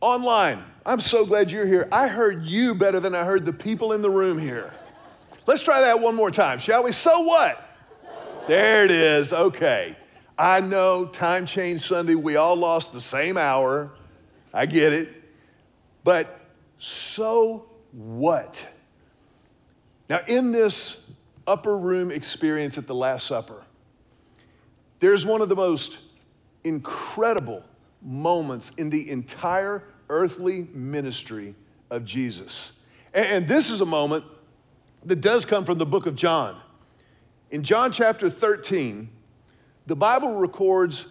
Online, 0.00 0.62
I'm 0.86 1.00
so 1.00 1.24
glad 1.24 1.50
you're 1.50 1.66
here. 1.66 1.88
I 1.90 2.08
heard 2.08 2.44
you 2.44 2.74
better 2.74 3.00
than 3.00 3.14
I 3.14 3.24
heard 3.24 3.46
the 3.46 3.52
people 3.52 3.92
in 3.92 4.02
the 4.02 4.10
room 4.10 4.38
here. 4.38 4.72
Let's 5.46 5.62
try 5.62 5.80
that 5.82 6.00
one 6.00 6.14
more 6.14 6.30
time, 6.30 6.58
shall 6.58 6.82
we? 6.82 6.92
So 6.92 7.20
what? 7.20 7.60
There 8.46 8.84
it 8.84 8.90
is. 8.90 9.32
Okay. 9.32 9.96
I 10.36 10.60
know 10.60 11.06
time 11.06 11.46
change 11.46 11.82
Sunday, 11.82 12.14
we 12.14 12.36
all 12.36 12.56
lost 12.56 12.92
the 12.92 13.00
same 13.00 13.36
hour. 13.36 13.92
I 14.52 14.66
get 14.66 14.92
it. 14.92 15.08
But 16.02 16.40
so 16.78 17.66
what? 17.92 18.66
Now, 20.10 20.20
in 20.26 20.52
this 20.52 21.10
upper 21.46 21.78
room 21.78 22.10
experience 22.10 22.76
at 22.76 22.86
the 22.86 22.94
Last 22.94 23.26
Supper, 23.26 23.62
there's 24.98 25.24
one 25.24 25.40
of 25.40 25.48
the 25.48 25.56
most 25.56 25.98
incredible 26.62 27.62
moments 28.02 28.70
in 28.76 28.90
the 28.90 29.10
entire 29.10 29.82
earthly 30.08 30.66
ministry 30.72 31.54
of 31.90 32.04
Jesus. 32.04 32.72
And, 33.12 33.46
this 33.46 33.70
is 33.70 33.80
a 33.80 33.86
moment 33.86 34.24
that 35.04 35.20
does 35.20 35.44
come 35.44 35.64
from 35.64 35.78
the 35.78 35.86
book 35.86 36.06
of 36.06 36.16
John. 36.16 36.60
In 37.50 37.62
John 37.62 37.92
chapter 37.92 38.28
13, 38.28 39.08
the 39.86 39.94
Bible 39.94 40.34
records 40.34 41.06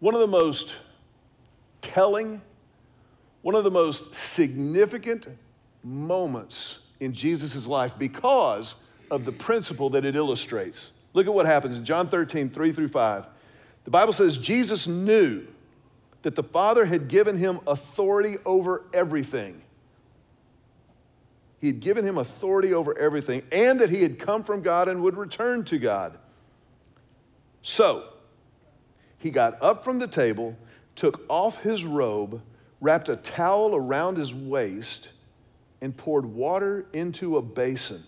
one 0.00 0.14
of 0.14 0.20
the 0.20 0.26
most 0.26 0.74
telling, 1.80 2.40
one 3.42 3.54
of 3.54 3.62
the 3.62 3.70
most 3.70 4.14
significant 4.14 5.28
moments 5.84 6.80
in 6.98 7.12
Jesus' 7.12 7.66
life 7.66 7.96
because 7.98 8.74
of 9.10 9.24
the 9.24 9.32
principle 9.32 9.90
that 9.90 10.04
it 10.04 10.16
illustrates. 10.16 10.92
Look 11.12 11.26
at 11.26 11.34
what 11.34 11.46
happens 11.46 11.76
in 11.76 11.84
John 11.84 12.08
13, 12.08 12.50
3 12.50 12.72
through 12.72 12.88
5. 12.88 13.26
The 13.84 13.90
Bible 13.90 14.12
says 14.12 14.38
Jesus 14.38 14.86
knew 14.86 15.46
that 16.22 16.34
the 16.34 16.42
Father 16.42 16.84
had 16.84 17.08
given 17.08 17.36
him 17.36 17.60
authority 17.66 18.36
over 18.44 18.84
everything. 18.92 19.62
He 21.60 21.68
had 21.68 21.80
given 21.80 22.06
him 22.06 22.18
authority 22.18 22.72
over 22.72 22.96
everything, 22.98 23.42
and 23.52 23.80
that 23.80 23.90
he 23.90 24.02
had 24.02 24.18
come 24.18 24.44
from 24.44 24.62
God 24.62 24.88
and 24.88 25.02
would 25.02 25.16
return 25.16 25.64
to 25.64 25.78
God. 25.78 26.18
So, 27.62 28.04
he 29.18 29.30
got 29.30 29.62
up 29.62 29.84
from 29.84 29.98
the 29.98 30.06
table, 30.06 30.56
took 30.96 31.22
off 31.28 31.62
his 31.62 31.84
robe, 31.84 32.40
wrapped 32.80 33.10
a 33.10 33.16
towel 33.16 33.74
around 33.74 34.16
his 34.16 34.34
waist, 34.34 35.10
and 35.82 35.94
poured 35.94 36.26
water 36.26 36.86
into 36.92 37.36
a 37.36 37.42
basin. 37.42 38.02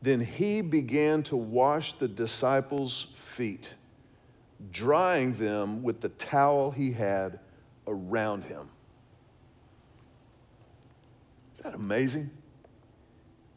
Then 0.00 0.20
he 0.20 0.60
began 0.60 1.22
to 1.24 1.36
wash 1.36 1.92
the 1.98 2.08
disciples' 2.08 3.06
feet 3.14 3.74
drying 4.70 5.32
them 5.34 5.82
with 5.82 6.00
the 6.00 6.08
towel 6.10 6.70
he 6.70 6.92
had 6.92 7.40
around 7.86 8.44
him. 8.44 8.68
Is 11.54 11.60
that 11.60 11.74
amazing? 11.74 12.30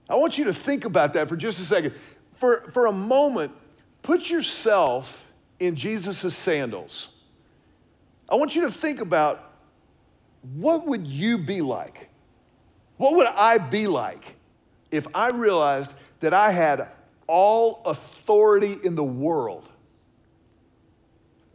I 0.09 0.15
want 0.15 0.37
you 0.37 0.45
to 0.45 0.53
think 0.53 0.85
about 0.85 1.13
that 1.13 1.29
for 1.29 1.35
just 1.35 1.59
a 1.59 1.63
second. 1.63 1.93
For, 2.35 2.69
for 2.71 2.87
a 2.87 2.91
moment, 2.91 3.51
put 4.01 4.29
yourself 4.29 5.25
in 5.59 5.75
Jesus' 5.75 6.35
sandals. 6.35 7.09
I 8.29 8.35
want 8.35 8.55
you 8.55 8.61
to 8.63 8.71
think 8.71 9.01
about 9.01 9.53
what 10.53 10.85
would 10.85 11.07
you 11.07 11.37
be 11.37 11.61
like? 11.61 12.09
What 12.97 13.15
would 13.15 13.27
I 13.27 13.57
be 13.57 13.87
like 13.87 14.35
if 14.91 15.07
I 15.15 15.29
realized 15.29 15.95
that 16.19 16.33
I 16.33 16.51
had 16.51 16.89
all 17.27 17.81
authority 17.85 18.77
in 18.83 18.95
the 18.95 19.03
world 19.03 19.69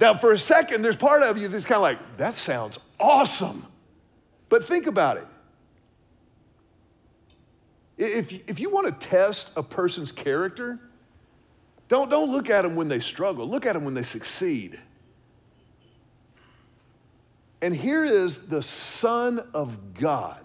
now, 0.00 0.16
for 0.18 0.32
a 0.32 0.38
second, 0.38 0.82
there's 0.82 0.96
part 0.96 1.22
of 1.22 1.38
you 1.38 1.48
that's 1.48 1.64
kind 1.64 1.76
of 1.76 1.82
like, 1.82 2.18
that 2.18 2.34
sounds 2.34 2.78
awesome. 3.00 3.64
But 4.48 4.64
think 4.64 4.86
about 4.86 5.16
it. 5.16 5.26
If, 7.98 8.32
if 8.48 8.60
you 8.60 8.70
want 8.70 8.86
to 8.88 9.08
test 9.08 9.50
a 9.56 9.62
person's 9.62 10.12
character, 10.12 10.78
don't, 11.88 12.10
don't 12.10 12.30
look 12.30 12.50
at 12.50 12.62
them 12.62 12.76
when 12.76 12.88
they 12.88 13.00
struggle, 13.00 13.48
look 13.48 13.64
at 13.64 13.72
them 13.72 13.84
when 13.84 13.94
they 13.94 14.02
succeed. 14.02 14.78
And 17.62 17.74
here 17.74 18.04
is 18.04 18.48
the 18.48 18.60
Son 18.60 19.38
of 19.54 19.94
God 19.94 20.42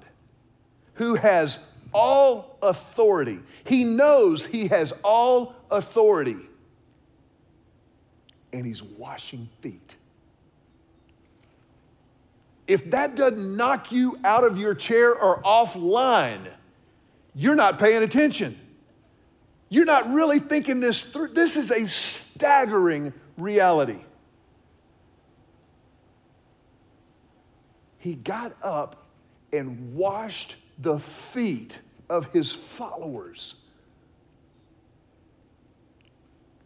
who 0.93 1.15
has 1.15 1.60
all 1.93 2.58
authority. 2.62 3.39
He 3.65 3.84
knows 3.84 4.46
he 4.46 4.67
has 4.67 4.93
all 5.03 5.55
authority 5.70 6.38
and 8.53 8.65
he's 8.65 8.84
washing 8.84 9.50
feet. 9.62 9.96
If 12.67 12.91
that 12.91 13.15
doesn't 13.15 13.58
knock 13.58 13.91
you 13.91 14.17
out 14.24 14.43
of 14.43 14.58
your 14.58 14.75
chair 14.75 15.13
or 15.13 15.41
offline, 15.41 16.48
you're 17.36 17.55
not 17.55 17.79
paying 17.79 18.03
attention. 18.03 18.58
You're 19.70 19.86
not 19.86 20.12
really 20.13 20.39
thinking 20.39 20.79
this 20.79 21.03
through. 21.03 21.29
This 21.29 21.55
is 21.55 21.72
a 21.72 21.88
staggering 21.88 23.13
reality. 23.38 24.00
He 27.98 28.15
got 28.15 28.53
up 28.62 29.05
and 29.53 29.93
washed 29.93 30.55
the 30.79 31.00
feet 31.00 31.79
of 32.10 32.31
his 32.34 32.51
followers. 32.51 33.55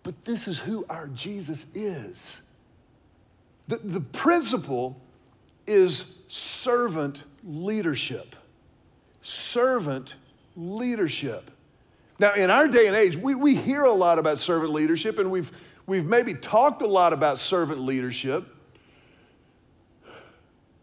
But 0.06 0.24
this 0.24 0.48
is 0.48 0.60
who 0.60 0.86
our 0.88 1.08
Jesus 1.08 1.76
is. 1.76 2.40
The, 3.68 3.78
the 3.78 4.02
principle 4.02 5.02
is 5.66 6.22
servant 6.28 7.24
leadership. 7.44 8.36
Servant 9.24 10.14
leadership. 10.56 11.50
Now, 12.20 12.36
in 12.36 12.52
our 12.52 12.68
day 12.68 12.86
and 12.86 12.96
age, 12.96 13.18
we, 13.18 13.34
we 13.34 13.56
hear 13.56 13.86
a 13.86 13.94
lot 13.94 14.20
about 14.20 14.38
servant 14.38 14.72
leadership, 14.74 15.18
and 15.18 15.32
we've, 15.32 15.52
we've 15.88 16.06
maybe 16.06 16.36
talked 16.36 16.84
a 16.84 16.88
lot 16.88 17.12
about 17.12 17.40
servant 17.40 17.82
leadership. 17.82 18.46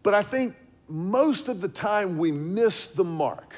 But 0.02 0.14
I 0.14 0.24
think 0.24 0.56
most 0.88 1.48
of 1.48 1.60
the 1.60 1.68
time 1.68 2.18
we 2.18 2.32
miss 2.32 2.86
the 2.86 3.04
mark. 3.04 3.54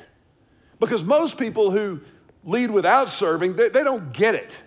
Because 0.78 1.02
most 1.02 1.38
people 1.38 1.70
who 1.70 2.02
lead 2.44 2.70
without 2.70 3.08
serving, 3.08 3.56
they, 3.56 3.70
they 3.70 3.82
don't 3.82 4.12
get 4.12 4.34
it. 4.34 4.60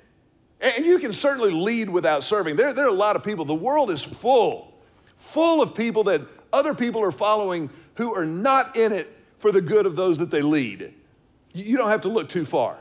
And 0.59 0.85
you 0.85 0.97
can 0.99 1.13
certainly 1.13 1.51
lead 1.51 1.89
without 1.89 2.23
serving. 2.23 2.55
There, 2.55 2.73
there 2.73 2.85
are 2.85 2.89
a 2.89 2.91
lot 2.91 3.15
of 3.15 3.23
people, 3.23 3.45
the 3.45 3.53
world 3.53 3.91
is 3.91 4.01
full, 4.01 4.73
full 5.17 5.61
of 5.61 5.75
people 5.75 6.05
that 6.05 6.21
other 6.51 6.73
people 6.73 7.01
are 7.03 7.11
following 7.11 7.69
who 7.95 8.15
are 8.15 8.25
not 8.25 8.75
in 8.75 8.91
it 8.91 9.13
for 9.37 9.51
the 9.51 9.61
good 9.61 9.85
of 9.85 9.95
those 9.95 10.17
that 10.17 10.31
they 10.31 10.41
lead. 10.41 10.93
You 11.53 11.77
don't 11.77 11.89
have 11.89 12.01
to 12.01 12.09
look 12.09 12.29
too 12.29 12.45
far. 12.45 12.77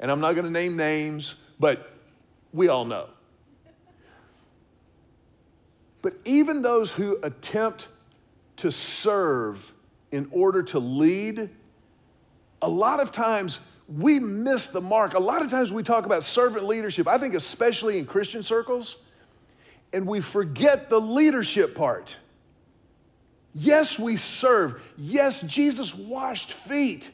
And 0.00 0.10
I'm 0.10 0.20
not 0.20 0.34
going 0.34 0.44
to 0.44 0.50
name 0.50 0.76
names, 0.76 1.34
but 1.58 1.92
we 2.52 2.68
all 2.68 2.84
know. 2.84 3.08
But 6.00 6.14
even 6.24 6.62
those 6.62 6.92
who 6.92 7.18
attempt 7.22 7.88
to 8.58 8.70
serve 8.70 9.72
in 10.10 10.28
order 10.30 10.62
to 10.62 10.78
lead, 10.78 11.50
a 12.62 12.68
lot 12.68 13.00
of 13.00 13.12
times 13.12 13.60
we 13.88 14.18
miss 14.18 14.66
the 14.66 14.80
mark. 14.80 15.14
A 15.14 15.18
lot 15.18 15.42
of 15.42 15.50
times 15.50 15.72
we 15.72 15.82
talk 15.82 16.04
about 16.04 16.22
servant 16.22 16.66
leadership, 16.66 17.08
I 17.08 17.18
think 17.18 17.34
especially 17.34 17.98
in 17.98 18.04
Christian 18.04 18.42
circles, 18.42 18.98
and 19.92 20.06
we 20.06 20.20
forget 20.20 20.90
the 20.90 21.00
leadership 21.00 21.74
part. 21.74 22.18
Yes, 23.54 23.98
we 23.98 24.16
serve. 24.16 24.82
Yes, 24.98 25.40
Jesus 25.40 25.94
washed 25.94 26.52
feet. 26.52 27.10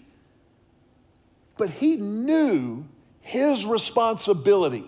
But 1.56 1.70
he 1.70 1.96
knew 1.96 2.84
his 3.20 3.64
responsibility. 3.64 4.84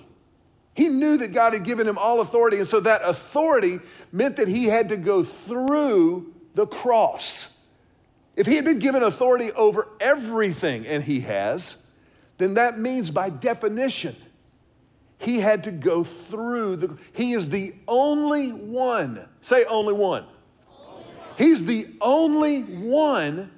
He 0.74 0.88
knew 0.88 1.16
that 1.18 1.32
God 1.32 1.54
had 1.54 1.64
given 1.64 1.86
him 1.86 1.96
all 1.96 2.20
authority, 2.20 2.58
and 2.58 2.68
so 2.68 2.80
that 2.80 3.00
authority 3.04 3.78
meant 4.10 4.36
that 4.36 4.48
he 4.48 4.64
had 4.64 4.88
to 4.90 4.96
go 4.96 5.22
through 5.22 6.34
the 6.54 6.66
cross. 6.66 7.55
If 8.36 8.46
he 8.46 8.54
had 8.56 8.64
been 8.64 8.78
given 8.78 9.02
authority 9.02 9.50
over 9.52 9.88
everything, 9.98 10.86
and 10.86 11.02
he 11.02 11.20
has, 11.20 11.76
then 12.38 12.54
that 12.54 12.78
means 12.78 13.10
by 13.10 13.30
definition, 13.30 14.14
he 15.18 15.40
had 15.40 15.64
to 15.64 15.70
go 15.70 16.04
through 16.04 16.76
the, 16.76 16.98
he 17.14 17.32
is 17.32 17.48
the 17.48 17.74
only 17.88 18.50
one. 18.50 19.26
Say 19.40 19.64
only 19.64 19.94
one. 19.94 20.26
He's 21.38 21.64
the 21.64 21.88
only 22.00 22.62
one 22.62 23.50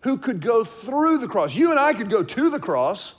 who 0.00 0.18
could 0.18 0.40
go 0.40 0.64
through 0.64 1.18
the 1.18 1.28
cross. 1.28 1.54
You 1.54 1.70
and 1.70 1.80
I 1.80 1.94
could 1.94 2.10
go 2.10 2.22
to 2.22 2.50
the 2.50 2.60
cross, 2.60 3.14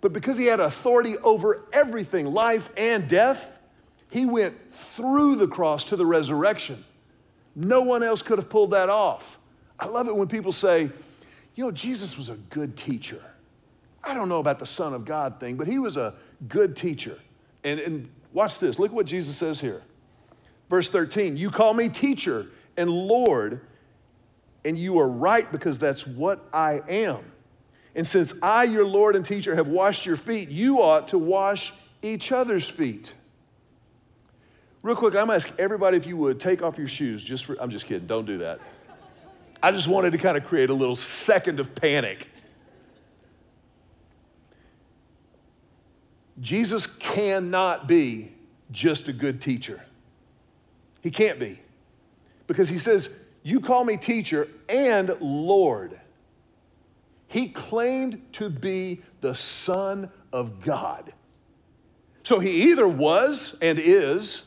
but 0.00 0.12
because 0.12 0.36
he 0.36 0.46
had 0.46 0.60
authority 0.60 1.16
over 1.18 1.64
everything, 1.72 2.26
life 2.26 2.70
and 2.76 3.08
death, 3.08 3.58
he 4.10 4.26
went 4.26 4.72
through 4.72 5.36
the 5.36 5.48
cross 5.48 5.84
to 5.84 5.96
the 5.96 6.06
resurrection. 6.06 6.84
No 7.56 7.80
one 7.80 8.02
else 8.02 8.20
could 8.20 8.38
have 8.38 8.50
pulled 8.50 8.72
that 8.72 8.90
off. 8.90 9.38
I 9.80 9.86
love 9.86 10.06
it 10.08 10.14
when 10.14 10.28
people 10.28 10.52
say, 10.52 10.90
you 11.54 11.64
know, 11.64 11.70
Jesus 11.72 12.16
was 12.16 12.28
a 12.28 12.36
good 12.36 12.76
teacher. 12.76 13.22
I 14.04 14.14
don't 14.14 14.28
know 14.28 14.38
about 14.38 14.58
the 14.58 14.66
Son 14.66 14.92
of 14.92 15.06
God 15.06 15.40
thing, 15.40 15.56
but 15.56 15.66
he 15.66 15.78
was 15.78 15.96
a 15.96 16.14
good 16.46 16.76
teacher. 16.76 17.18
And, 17.64 17.80
and 17.80 18.08
watch 18.32 18.58
this. 18.58 18.78
Look 18.78 18.92
what 18.92 19.06
Jesus 19.06 19.36
says 19.36 19.60
here. 19.60 19.82
Verse 20.68 20.88
13 20.90 21.36
You 21.36 21.50
call 21.50 21.72
me 21.72 21.88
teacher 21.88 22.46
and 22.76 22.90
Lord, 22.90 23.62
and 24.64 24.78
you 24.78 25.00
are 25.00 25.08
right 25.08 25.50
because 25.50 25.78
that's 25.78 26.06
what 26.06 26.46
I 26.52 26.82
am. 26.88 27.24
And 27.94 28.06
since 28.06 28.34
I, 28.42 28.64
your 28.64 28.84
Lord 28.84 29.16
and 29.16 29.24
teacher, 29.24 29.54
have 29.54 29.68
washed 29.68 30.04
your 30.04 30.18
feet, 30.18 30.50
you 30.50 30.82
ought 30.82 31.08
to 31.08 31.18
wash 31.18 31.72
each 32.02 32.30
other's 32.30 32.68
feet. 32.68 33.14
Real 34.86 34.94
quick, 34.94 35.16
I'm 35.16 35.22
gonna 35.22 35.34
ask 35.34 35.52
everybody 35.58 35.96
if 35.96 36.06
you 36.06 36.16
would 36.16 36.38
take 36.38 36.62
off 36.62 36.78
your 36.78 36.86
shoes 36.86 37.20
just 37.20 37.44
for, 37.44 37.60
I'm 37.60 37.70
just 37.70 37.86
kidding, 37.86 38.06
don't 38.06 38.24
do 38.24 38.38
that. 38.38 38.60
I 39.60 39.72
just 39.72 39.88
wanted 39.88 40.12
to 40.12 40.18
kind 40.18 40.36
of 40.36 40.46
create 40.46 40.70
a 40.70 40.74
little 40.74 40.94
second 40.94 41.58
of 41.58 41.74
panic. 41.74 42.28
Jesus 46.40 46.86
cannot 46.86 47.88
be 47.88 48.30
just 48.70 49.08
a 49.08 49.12
good 49.12 49.40
teacher. 49.40 49.84
He 51.02 51.10
can't 51.10 51.40
be. 51.40 51.58
Because 52.46 52.68
he 52.68 52.78
says, 52.78 53.10
You 53.42 53.60
call 53.60 53.84
me 53.84 53.96
teacher 53.96 54.46
and 54.68 55.16
Lord. 55.20 55.98
He 57.26 57.48
claimed 57.48 58.22
to 58.34 58.48
be 58.48 59.02
the 59.20 59.34
Son 59.34 60.12
of 60.32 60.60
God. 60.60 61.12
So 62.22 62.38
he 62.38 62.70
either 62.70 62.86
was 62.86 63.56
and 63.60 63.80
is 63.80 64.44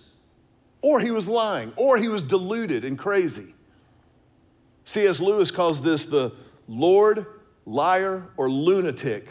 or 0.81 0.99
he 0.99 1.11
was 1.11 1.27
lying, 1.27 1.73
or 1.75 1.97
he 1.97 2.07
was 2.07 2.23
deluded 2.23 2.85
and 2.85 2.97
crazy. 2.97 3.53
C.S. 4.85 5.19
Lewis 5.19 5.51
calls 5.51 5.81
this 5.81 6.05
the 6.05 6.33
Lord, 6.67 7.25
liar, 7.65 8.27
or 8.37 8.49
lunatic 8.49 9.27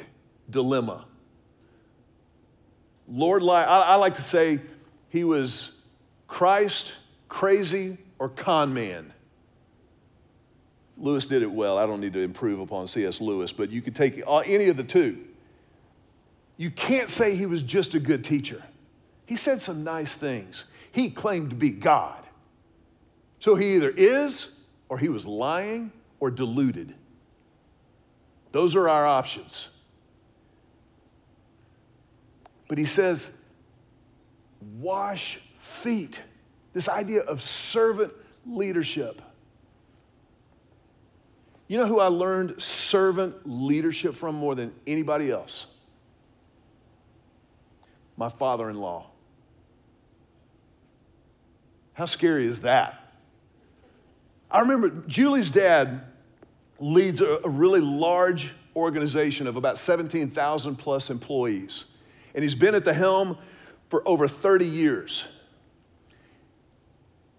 dilemma. 0.51 1.05
Lord, 3.09 3.43
liar, 3.43 3.67
I, 3.67 3.83
I 3.83 3.95
like 3.97 4.15
to 4.17 4.23
say 4.23 4.61
he 5.09 5.25
was 5.25 5.73
Christ, 6.27 6.95
crazy, 7.29 7.97
or 8.19 8.29
con 8.29 8.75
man. 8.75 9.13
Lewis 10.99 11.27
did 11.27 11.43
it 11.43 11.51
well. 11.51 11.79
I 11.79 11.87
don't 11.87 12.01
need 12.01 12.13
to 12.15 12.21
improve 12.21 12.61
upon 12.61 12.87
C.S. 12.89 13.21
Lewis, 13.21 13.53
but 13.53 13.71
you 13.71 13.81
could 13.81 13.95
take 13.95 14.23
uh, 14.27 14.39
any 14.39 14.69
of 14.69 14.77
the 14.77 14.85
two. 14.85 15.19
You 16.57 16.71
can't 16.71 17.09
say 17.09 17.37
he 17.37 17.47
was 17.47 17.63
just 17.63 17.95
a 17.95 18.01
good 18.01 18.25
teacher. 18.25 18.63
He 19.27 19.37
said 19.37 19.63
some 19.63 19.85
nice 19.85 20.17
things 20.17 20.65
he 20.99 21.11
claimed 21.11 21.51
to 21.51 21.55
be 21.55 21.71
God. 21.71 22.25
So 23.39 23.55
he 23.55 23.77
either 23.77 23.89
is, 23.89 24.51
or 24.89 24.99
he 24.99 25.09
was 25.09 25.29
lying, 25.29 25.93
or 26.19 26.29
deluded. 26.29 26.93
Those 28.51 28.75
are 28.75 28.89
our 28.89 29.07
options. 29.07 29.69
But 32.67 32.79
he 32.79 32.85
says, 32.85 33.41
wash 34.81 35.39
feet. 35.59 36.21
This 36.73 36.89
idea 36.89 37.21
of 37.21 37.43
servant 37.43 38.13
leadership. 38.45 39.23
You 41.69 41.79
know 41.79 41.87
who 41.87 42.01
I 42.01 42.09
learned 42.09 42.61
servant 42.61 43.37
leadership 43.45 44.17
from 44.17 44.35
more 44.35 44.57
than 44.57 44.75
anybody 44.85 45.31
else? 45.31 45.67
My 48.17 48.31
father 48.31 48.69
in 48.69 48.81
law. 48.81 49.07
How 51.99 52.07
scary 52.07 52.47
is 52.47 52.61
that? 52.61 53.13
I 54.49 54.61
remember 54.61 55.03
Julie's 55.09 55.51
dad 55.51 56.03
leads 56.79 57.21
a, 57.21 57.41
really 57.43 57.81
large 57.81 58.55
organization 58.77 59.49
of 59.49 59.57
about 59.57 59.79
17,000 59.79 60.77
plus 60.77 61.11
employees. 61.11 61.87
And 62.37 62.45
he's 62.45 62.55
been 62.55 62.77
at 62.77 62.85
the 62.85 62.95
helm 62.95 63.37
for 63.89 64.07
over 64.07 64.29
30 64.29 64.65
years. 64.65 65.27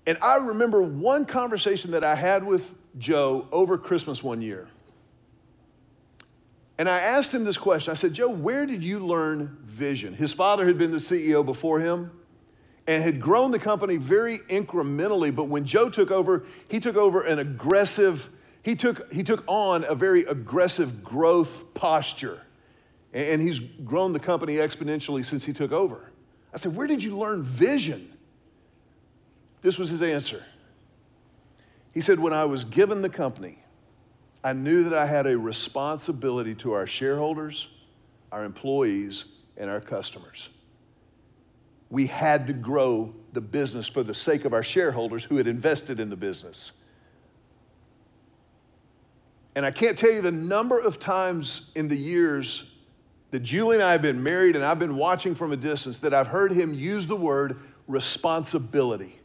And 0.06 0.18
I 0.22 0.36
remember 0.36 0.82
one 0.82 1.24
conversation 1.24 1.92
that 1.92 2.04
I 2.04 2.16
had 2.16 2.44
with 2.44 2.76
Joe 2.98 3.48
over 3.54 3.78
Christmas 3.78 4.22
one 4.22 4.42
year. 4.42 4.68
And 6.78 6.90
I 6.90 7.00
asked 7.00 7.34
him 7.34 7.46
this 7.46 7.58
question 7.58 7.92
I 7.92 7.96
said, 7.96 8.14
Joe, 8.14 8.28
where 8.28 8.66
did 8.66 8.84
you 8.84 9.00
learn 9.00 9.58
vision? 9.64 10.14
His 10.14 10.34
father 10.34 10.68
had 10.68 10.78
been 10.78 10.92
the 10.92 10.98
CEO 10.98 11.46
before 11.46 11.80
him 11.80 12.12
and 12.90 13.04
had 13.04 13.22
grown 13.22 13.52
the 13.52 13.60
company 13.60 13.98
very 13.98 14.40
incrementally. 14.50 15.34
But 15.34 15.44
when 15.44 15.64
Joe 15.64 15.92
took 15.92 16.10
over, 16.10 16.44
he 16.70 16.80
took 16.80 16.96
over 16.96 17.22
an 17.22 17.38
aggressive, 17.38 18.32
he 18.64 18.76
took, 18.76 19.14
he 19.14 19.22
took 19.22 19.44
on 19.46 19.84
a 19.84 19.94
very 19.94 20.22
aggressive 20.24 21.04
growth 21.04 21.72
posture. 21.76 22.42
And 23.14 23.44
he's 23.44 23.60
grown 23.60 24.12
the 24.12 24.20
company 24.20 24.56
exponentially 24.56 25.24
since 25.24 25.46
he 25.46 25.54
took 25.54 25.72
over. 25.72 26.12
I 26.52 26.58
said, 26.58 26.76
Where 26.76 26.88
did 26.88 27.04
you 27.04 27.16
learn 27.16 27.44
vision? 27.44 28.12
This 29.62 29.78
was 29.78 29.90
his 29.90 30.02
answer. 30.02 30.44
He 31.94 32.02
said, 32.02 32.18
When 32.18 32.34
I 32.34 32.46
was 32.46 32.64
given 32.64 33.04
the 33.04 33.10
company, 33.10 33.60
I 34.44 34.54
knew 34.54 34.86
that 34.86 34.96
I 34.96 35.06
had 35.06 35.28
a 35.28 35.38
responsibility 35.38 36.56
to 36.56 36.72
our 36.72 36.88
shareholders, 36.88 37.68
our 38.32 38.44
employees, 38.44 39.26
and 39.58 39.70
our 39.70 39.80
customers 39.80 40.50
we 41.90 42.06
had 42.08 42.48
to 42.48 42.54
grow 42.54 43.14
the 43.34 43.42
business 43.42 43.88
for 43.88 44.04
the 44.04 44.14
sake 44.14 44.46
of 44.46 44.54
our 44.54 44.64
shareholders 44.64 45.24
who 45.24 45.38
had 45.38 45.48
invested 45.48 46.00
in 46.00 46.10
the 46.10 46.16
business. 46.16 46.72
And 49.56 49.66
I 49.66 49.72
can't 49.72 49.98
tell 49.98 50.12
you 50.12 50.22
the 50.22 50.32
number 50.32 50.80
of 50.80 51.00
times 51.00 51.72
in 51.76 51.88
the 51.88 51.98
years 51.98 52.64
that 53.32 53.42
Julie 53.42 53.76
and 53.76 53.84
I 53.84 53.92
have 53.92 54.02
been 54.02 54.24
married 54.24 54.56
and 54.56 54.64
I've 54.64 54.80
been 54.80 54.96
watching 54.96 55.36
from 55.36 55.52
a 55.52 55.58
distance 55.58 56.00
that 56.00 56.14
I've 56.14 56.28
heard 56.28 56.52
him 56.52 56.74
use 56.74 57.08
the 57.08 57.16
word 57.16 57.60
responsibility. 57.88 59.20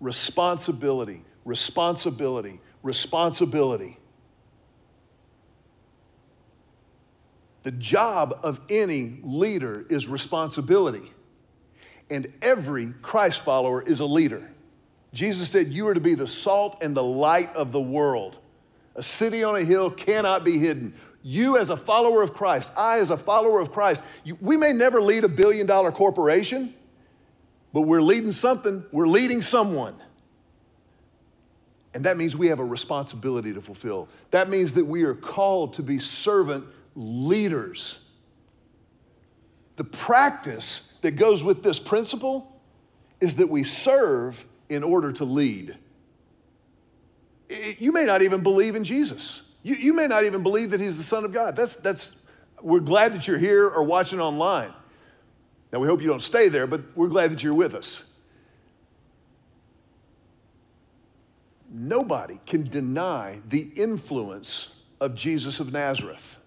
Responsibility, 0.00 1.22
responsibility, 1.44 2.60
responsibility. 2.82 3.98
The 7.62 7.72
job 7.72 8.38
of 8.42 8.60
any 8.70 9.18
leader 9.22 9.84
is 9.90 10.08
responsibility. 10.08 11.12
And 12.10 12.32
every 12.40 12.94
Christ 13.02 13.40
follower 13.40 13.82
is 13.82 14.00
a 14.00 14.06
leader. 14.06 14.48
Jesus 15.12 15.50
said, 15.50 15.68
You 15.68 15.88
are 15.88 15.94
to 15.94 16.00
be 16.00 16.14
the 16.14 16.26
salt 16.26 16.82
and 16.82 16.96
the 16.96 17.02
light 17.02 17.54
of 17.54 17.72
the 17.72 17.80
world. 17.80 18.38
A 18.94 19.02
city 19.02 19.44
on 19.44 19.56
a 19.56 19.62
hill 19.62 19.90
cannot 19.90 20.44
be 20.44 20.58
hidden. 20.58 20.94
You, 21.22 21.56
as 21.56 21.70
a 21.70 21.76
follower 21.76 22.22
of 22.22 22.32
Christ, 22.32 22.72
I, 22.76 22.98
as 22.98 23.10
a 23.10 23.16
follower 23.16 23.60
of 23.60 23.72
Christ, 23.72 24.02
you, 24.24 24.38
we 24.40 24.56
may 24.56 24.72
never 24.72 25.00
lead 25.00 25.24
a 25.24 25.28
billion 25.28 25.66
dollar 25.66 25.92
corporation, 25.92 26.74
but 27.72 27.82
we're 27.82 28.02
leading 28.02 28.32
something, 28.32 28.84
we're 28.92 29.06
leading 29.06 29.42
someone. 29.42 29.94
And 31.94 32.04
that 32.04 32.16
means 32.16 32.36
we 32.36 32.48
have 32.48 32.60
a 32.60 32.64
responsibility 32.64 33.52
to 33.52 33.60
fulfill. 33.60 34.08
That 34.30 34.48
means 34.48 34.74
that 34.74 34.84
we 34.84 35.02
are 35.04 35.14
called 35.14 35.74
to 35.74 35.82
be 35.82 35.98
servant 35.98 36.64
leaders. 36.94 37.98
The 39.76 39.84
practice 39.84 40.87
that 41.00 41.12
goes 41.12 41.44
with 41.44 41.62
this 41.62 41.78
principle 41.78 42.60
is 43.20 43.36
that 43.36 43.48
we 43.48 43.64
serve 43.64 44.44
in 44.68 44.82
order 44.82 45.12
to 45.12 45.24
lead. 45.24 45.76
You 47.78 47.92
may 47.92 48.04
not 48.04 48.22
even 48.22 48.42
believe 48.42 48.76
in 48.76 48.84
Jesus. 48.84 49.42
You, 49.62 49.74
you 49.74 49.92
may 49.92 50.06
not 50.06 50.24
even 50.24 50.42
believe 50.42 50.70
that 50.70 50.80
he's 50.80 50.98
the 50.98 51.04
Son 51.04 51.24
of 51.24 51.32
God. 51.32 51.56
That's, 51.56 51.76
that's, 51.76 52.14
we're 52.60 52.80
glad 52.80 53.14
that 53.14 53.26
you're 53.26 53.38
here 53.38 53.66
or 53.66 53.82
watching 53.82 54.20
online. 54.20 54.72
Now, 55.72 55.80
we 55.80 55.88
hope 55.88 56.00
you 56.00 56.08
don't 56.08 56.22
stay 56.22 56.48
there, 56.48 56.66
but 56.66 56.82
we're 56.96 57.08
glad 57.08 57.30
that 57.30 57.42
you're 57.42 57.54
with 57.54 57.74
us. 57.74 58.04
Nobody 61.70 62.38
can 62.46 62.68
deny 62.68 63.40
the 63.48 63.68
influence 63.76 64.74
of 65.00 65.14
Jesus 65.14 65.60
of 65.60 65.72
Nazareth. 65.72 66.38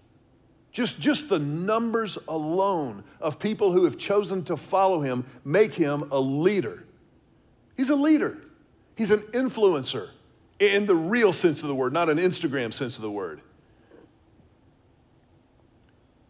Just, 0.72 0.98
just 0.98 1.28
the 1.28 1.38
numbers 1.38 2.16
alone 2.26 3.04
of 3.20 3.38
people 3.38 3.72
who 3.72 3.84
have 3.84 3.98
chosen 3.98 4.42
to 4.44 4.56
follow 4.56 5.02
him 5.02 5.24
make 5.44 5.74
him 5.74 6.08
a 6.10 6.18
leader. 6.18 6.84
He's 7.76 7.90
a 7.90 7.96
leader, 7.96 8.38
he's 8.96 9.10
an 9.10 9.20
influencer 9.32 10.08
in 10.58 10.86
the 10.86 10.94
real 10.94 11.32
sense 11.32 11.62
of 11.62 11.68
the 11.68 11.74
word, 11.74 11.92
not 11.92 12.08
an 12.08 12.18
Instagram 12.18 12.72
sense 12.72 12.96
of 12.96 13.02
the 13.02 13.10
word. 13.10 13.40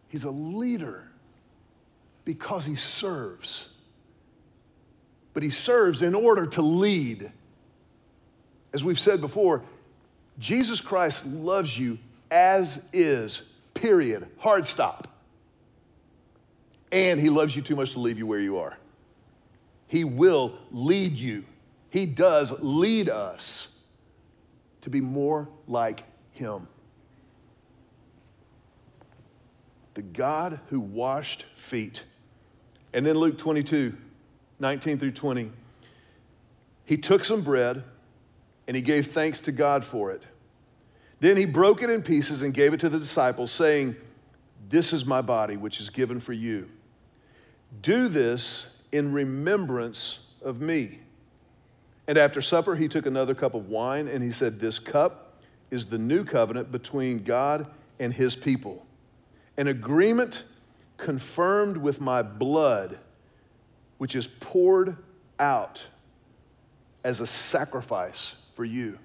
He's 0.09 0.23
a 0.25 0.31
leader 0.31 1.07
because 2.25 2.65
he 2.65 2.75
serves. 2.75 3.69
But 5.33 5.43
he 5.43 5.49
serves 5.49 6.01
in 6.01 6.13
order 6.13 6.45
to 6.47 6.61
lead. 6.61 7.31
As 8.73 8.83
we've 8.83 8.99
said 8.99 9.21
before, 9.21 9.63
Jesus 10.39 10.81
Christ 10.81 11.25
loves 11.25 11.77
you 11.77 11.97
as 12.29 12.81
is, 12.91 13.41
period, 13.73 14.27
hard 14.37 14.67
stop. 14.67 15.07
And 16.91 17.19
he 17.19 17.29
loves 17.29 17.55
you 17.55 17.61
too 17.61 17.75
much 17.75 17.93
to 17.93 17.99
leave 17.99 18.17
you 18.17 18.27
where 18.27 18.39
you 18.39 18.59
are. 18.59 18.77
He 19.87 20.03
will 20.03 20.57
lead 20.71 21.13
you. 21.13 21.45
He 21.89 22.05
does 22.05 22.53
lead 22.59 23.09
us 23.09 23.73
to 24.81 24.89
be 24.89 25.01
more 25.01 25.47
like 25.67 26.03
him. 26.31 26.67
The 29.93 30.01
God 30.01 30.59
who 30.67 30.79
washed 30.79 31.45
feet. 31.55 32.03
And 32.93 33.05
then 33.05 33.15
Luke 33.15 33.37
22, 33.37 33.95
19 34.59 34.97
through 34.97 35.11
20. 35.11 35.51
He 36.85 36.97
took 36.97 37.23
some 37.23 37.41
bread 37.41 37.83
and 38.67 38.75
he 38.75 38.81
gave 38.81 39.07
thanks 39.07 39.39
to 39.41 39.51
God 39.51 39.85
for 39.85 40.11
it. 40.11 40.23
Then 41.23 41.37
he 41.37 41.45
broke 41.45 41.81
it 41.81 41.89
in 41.89 42.01
pieces 42.01 42.41
and 42.41 42.53
gave 42.53 42.73
it 42.73 42.81
to 42.81 42.89
the 42.89 42.99
disciples, 42.99 43.49
saying, 43.49 43.95
This 44.67 44.91
is 44.91 45.05
my 45.05 45.21
body, 45.21 45.55
which 45.55 45.79
is 45.79 45.89
given 45.89 46.19
for 46.19 46.33
you. 46.33 46.69
Do 47.81 48.09
this 48.09 48.67
in 48.91 49.13
remembrance 49.13 50.19
of 50.41 50.59
me. 50.59 50.99
And 52.09 52.17
after 52.17 52.41
supper, 52.41 52.75
he 52.75 52.89
took 52.89 53.05
another 53.05 53.33
cup 53.33 53.53
of 53.53 53.69
wine 53.69 54.09
and 54.09 54.21
he 54.21 54.31
said, 54.31 54.59
This 54.59 54.79
cup 54.79 55.39
is 55.71 55.85
the 55.85 55.97
new 55.97 56.25
covenant 56.25 56.73
between 56.73 57.23
God 57.23 57.67
and 58.01 58.13
his 58.13 58.35
people, 58.35 58.85
an 59.55 59.69
agreement 59.69 60.43
confirmed 60.97 61.77
with 61.77 62.01
my 62.01 62.21
blood, 62.21 62.99
which 63.97 64.13
is 64.13 64.27
poured 64.27 64.97
out 65.39 65.87
as 67.01 67.21
a 67.21 67.25
sacrifice 67.25 68.35
for 68.55 68.65
you. 68.65 68.99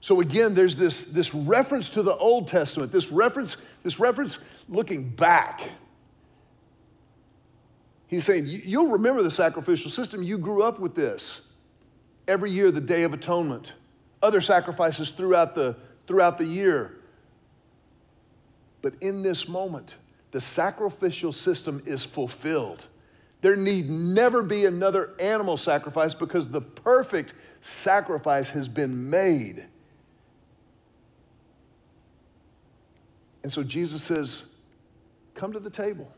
So 0.00 0.20
again, 0.20 0.54
there's 0.54 0.76
this, 0.76 1.06
this 1.06 1.34
reference 1.34 1.90
to 1.90 2.02
the 2.02 2.16
Old 2.16 2.48
Testament, 2.48 2.90
this 2.90 3.12
reference, 3.12 3.58
this 3.82 4.00
reference 4.00 4.38
looking 4.68 5.08
back. 5.08 5.68
He's 8.06 8.24
saying, 8.24 8.46
You'll 8.46 8.88
remember 8.88 9.22
the 9.22 9.30
sacrificial 9.30 9.90
system. 9.90 10.22
You 10.22 10.38
grew 10.38 10.62
up 10.62 10.80
with 10.80 10.94
this. 10.94 11.42
Every 12.26 12.50
year, 12.50 12.70
the 12.70 12.80
Day 12.80 13.02
of 13.02 13.12
Atonement, 13.12 13.74
other 14.22 14.40
sacrifices 14.40 15.10
throughout 15.10 15.54
the, 15.54 15.76
throughout 16.06 16.38
the 16.38 16.46
year. 16.46 16.98
But 18.82 18.94
in 19.00 19.22
this 19.22 19.48
moment, 19.48 19.96
the 20.30 20.40
sacrificial 20.40 21.32
system 21.32 21.82
is 21.84 22.04
fulfilled. 22.04 22.86
There 23.42 23.56
need 23.56 23.90
never 23.90 24.42
be 24.42 24.66
another 24.66 25.14
animal 25.18 25.56
sacrifice 25.56 26.14
because 26.14 26.48
the 26.48 26.60
perfect 26.60 27.34
sacrifice 27.60 28.50
has 28.50 28.68
been 28.68 29.10
made. 29.10 29.66
And 33.42 33.52
so 33.52 33.62
Jesus 33.62 34.02
says, 34.02 34.44
Come 35.34 35.52
to 35.52 35.60
the 35.60 35.70
table. 35.70 36.12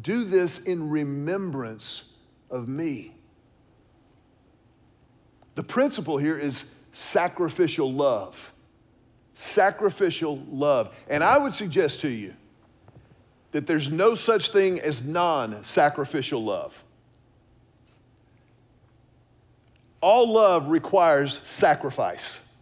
Do 0.00 0.24
this 0.24 0.60
in 0.60 0.88
remembrance 0.90 2.04
of 2.50 2.68
me. 2.68 3.14
The 5.54 5.64
principle 5.64 6.18
here 6.18 6.38
is 6.38 6.72
sacrificial 6.92 7.92
love. 7.92 8.52
Sacrificial 9.34 10.38
love. 10.50 10.94
And 11.08 11.24
I 11.24 11.38
would 11.38 11.54
suggest 11.54 12.00
to 12.00 12.08
you 12.08 12.34
that 13.50 13.66
there's 13.66 13.90
no 13.90 14.14
such 14.14 14.50
thing 14.50 14.78
as 14.80 15.04
non 15.04 15.64
sacrificial 15.64 16.44
love. 16.44 16.84
All 20.00 20.32
love 20.32 20.68
requires 20.68 21.40
sacrifice. 21.42 22.56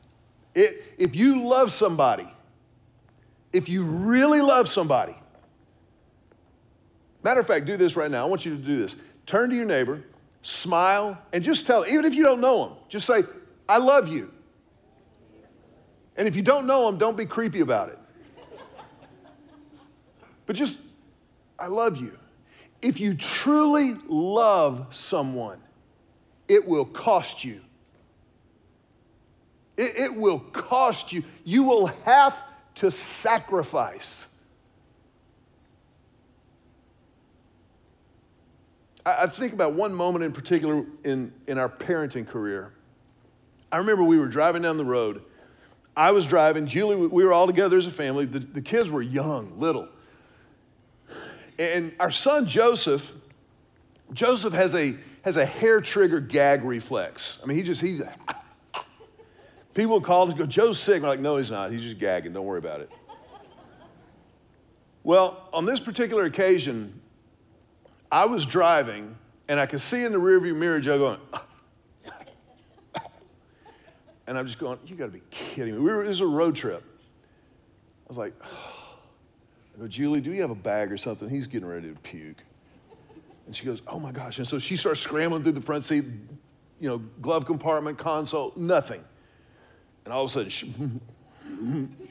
It, 0.55 0.83
if 0.97 1.15
you 1.15 1.47
love 1.47 1.71
somebody, 1.71 2.27
if 3.53 3.69
you 3.69 3.83
really 3.83 4.41
love 4.41 4.69
somebody, 4.69 5.17
matter 7.23 7.41
of 7.41 7.47
fact, 7.47 7.67
do 7.67 7.77
this 7.77 7.97
right 7.97 8.11
now. 8.11 8.25
I 8.25 8.29
want 8.29 8.45
you 8.45 8.57
to 8.57 8.63
do 8.63 8.77
this. 8.77 8.95
Turn 9.27 9.51
to 9.51 9.57
your 9.57 9.65
neighbor, 9.65 10.03
smile, 10.43 11.19
and 11.33 11.43
just 11.43 11.67
tell, 11.67 11.87
even 11.87 12.05
if 12.05 12.15
you 12.15 12.23
don't 12.23 12.41
know 12.41 12.69
them, 12.69 12.77
just 12.89 13.07
say, 13.07 13.23
I 13.69 13.79
love 13.79 14.09
you. 14.09 14.33
And 16.17 16.27
if 16.27 16.37
you 16.37 16.43
don't 16.43 16.67
know 16.67 16.87
them, 16.87 16.99
don't 16.99 17.17
be 17.17 17.27
creepy 17.27 17.61
about 17.61 17.91
it. 17.91 17.99
But 20.47 20.57
just, 20.57 20.81
I 21.59 21.67
love 21.67 22.01
you. 22.01 22.17
If 22.81 23.01
you 23.01 23.15
truly 23.15 23.97
love 24.07 24.87
someone, 24.91 25.61
it 26.49 26.65
will 26.65 26.85
cost 26.85 27.45
you. 27.45 27.61
It, 29.77 29.97
it, 29.97 30.15
will 30.15 30.39
cost 30.39 31.13
you. 31.13 31.25
You 31.45 31.65
will 31.65 31.87
have 32.05 32.39
to 32.77 32.91
sacrifice. 32.91 34.29
I, 39.05 39.25
I 39.25 39.27
think 39.27 39.53
about 39.53 39.73
one 39.73 39.95
moment 39.95 40.25
in 40.25 40.33
particular 40.33 40.85
in, 41.05 41.33
in 41.47 41.59
our 41.59 41.69
parenting 41.69 42.27
career. 42.27 42.73
I 43.73 43.79
remember 43.79 44.05
we 44.05 44.19
were 44.19 44.29
driving 44.29 44.62
down 44.62 44.77
the 44.77 44.85
road. 44.85 45.23
I 45.97 46.12
was 46.12 46.27
driving, 46.27 46.67
Julie, 46.67 46.97
we 46.97 47.25
were 47.25 47.33
all 47.33 47.47
together 47.47 47.79
as 47.79 47.87
a 47.87 47.91
family. 47.91 48.27
The, 48.27 48.41
the 48.41 48.61
kids 48.61 48.91
were 48.91 49.03
young, 49.03 49.59
little. 49.59 49.89
And 51.59 51.95
our 51.99 52.11
son 52.11 52.47
Joseph, 52.47 53.15
Joseph 54.12 54.53
has 54.53 54.75
a, 54.75 54.95
has 55.23 55.39
a 55.39 55.47
hair 55.47 55.81
trigger 55.81 56.21
gag 56.21 56.65
reflex. 56.65 57.41
I 57.43 57.47
mean, 57.47 57.57
he 57.57 57.62
just, 57.62 57.81
he, 57.81 58.03
people 59.77 60.01
call 60.01 60.27
go, 60.33 60.47
Joe's 60.47 60.81
sick. 60.81 61.03
I'm 61.03 61.09
like, 61.09 61.21
no, 61.21 61.37
he's 61.37 61.51
not. 61.51 61.71
He's 61.71 61.83
just 61.83 61.99
gagging. 61.99 62.33
Don't 62.33 62.47
worry 62.47 62.59
about 62.59 62.81
it. 62.81 62.91
Well, 65.05 65.49
on 65.53 65.67
this 65.67 65.79
particular 65.79 66.25
occasion, 66.25 67.01
I 68.11 68.25
was 68.25 68.45
driving 68.45 69.17
and 69.49 69.61
I 69.61 69.67
could 69.67 69.81
see 69.81 70.05
in 70.05 70.11
the 70.11 70.19
rearview 70.19 70.57
mirror 70.57 70.81
Joe 70.81 70.99
going, 70.99 71.21
and 74.27 74.37
I'm 74.37 74.47
just 74.47 74.59
going, 74.59 74.79
you 74.87 74.97
gotta 74.97 75.12
be 75.12 75.23
kidding 75.31 75.75
me. 75.75 75.81
We 75.81 75.93
were, 75.93 76.03
this 76.03 76.17
is 76.17 76.21
a 76.23 76.27
road 76.27 76.57
trip. 76.57 76.83
I 76.83 78.09
was 78.09 78.19
like, 78.19 78.33
I 79.77 79.81
go, 79.81 79.87
Julie, 79.87 80.21
do 80.21 80.33
you 80.33 80.41
have 80.41 80.51
a 80.51 80.57
bag 80.57 80.91
or 80.91 80.97
something? 80.97 81.29
He's 81.29 81.47
getting 81.47 81.69
ready 81.69 81.89
to 81.93 81.95
puke. 82.01 82.39
And 83.45 83.55
she 83.55 83.65
goes, 83.65 83.83
Oh 83.87 84.01
my 84.01 84.11
gosh. 84.11 84.39
And 84.39 84.47
so 84.47 84.59
she 84.59 84.75
starts 84.77 85.01
scrambling 85.01 85.43
through 85.43 85.53
the 85.53 85.61
front 85.61 85.85
seat, 85.85 86.05
you 86.81 86.89
know, 86.89 86.99
glove 87.21 87.47
compartment, 87.47 87.99
console, 87.99 88.53
nothing. 88.57 89.05
And 90.07 90.12
all 90.12 90.25
of 90.25 90.31
a 90.31 90.33
sudden, 90.33 90.51
she, 90.51 90.73
and 90.79 91.01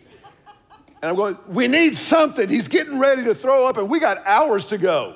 And 1.02 1.12
I'm 1.12 1.16
going, 1.16 1.38
we 1.48 1.68
need 1.68 1.96
something. 1.96 2.50
He's 2.50 2.68
getting 2.68 3.00
ready 3.00 3.24
to 3.26 3.36
throw 3.36 3.68
up, 3.68 3.78
and 3.78 3.90
we 3.90 4.00
got 4.00 4.26
hours 4.26 4.66
to 4.66 4.78
go. 4.78 5.16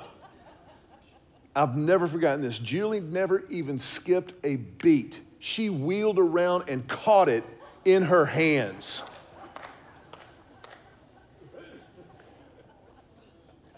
I've 1.54 1.76
never 1.76 2.06
forgotten 2.06 2.42
this. 2.42 2.58
Julie 2.58 3.00
never 3.00 3.42
even 3.50 3.78
skipped 3.78 4.34
a 4.44 4.56
beat. 4.56 5.20
She 5.40 5.68
wheeled 5.68 6.18
around 6.18 6.68
and 6.68 6.86
caught 6.88 7.28
it 7.28 7.44
in 7.84 8.04
her 8.04 8.24
hands. 8.24 9.02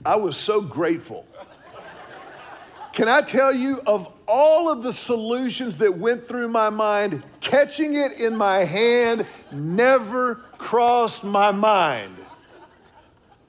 I 0.04 0.16
was 0.16 0.36
so 0.36 0.60
grateful. 0.60 1.26
Can 2.92 3.08
I 3.08 3.22
tell 3.22 3.52
you, 3.52 3.80
of 3.86 4.12
all 4.28 4.70
of 4.70 4.82
the 4.82 4.92
solutions 4.92 5.76
that 5.76 5.96
went 5.96 6.28
through 6.28 6.48
my 6.48 6.68
mind, 6.68 7.22
catching 7.52 7.92
it 7.92 8.18
in 8.18 8.34
my 8.34 8.64
hand 8.64 9.26
never 9.52 10.36
crossed 10.56 11.22
my 11.22 11.50
mind. 11.50 12.16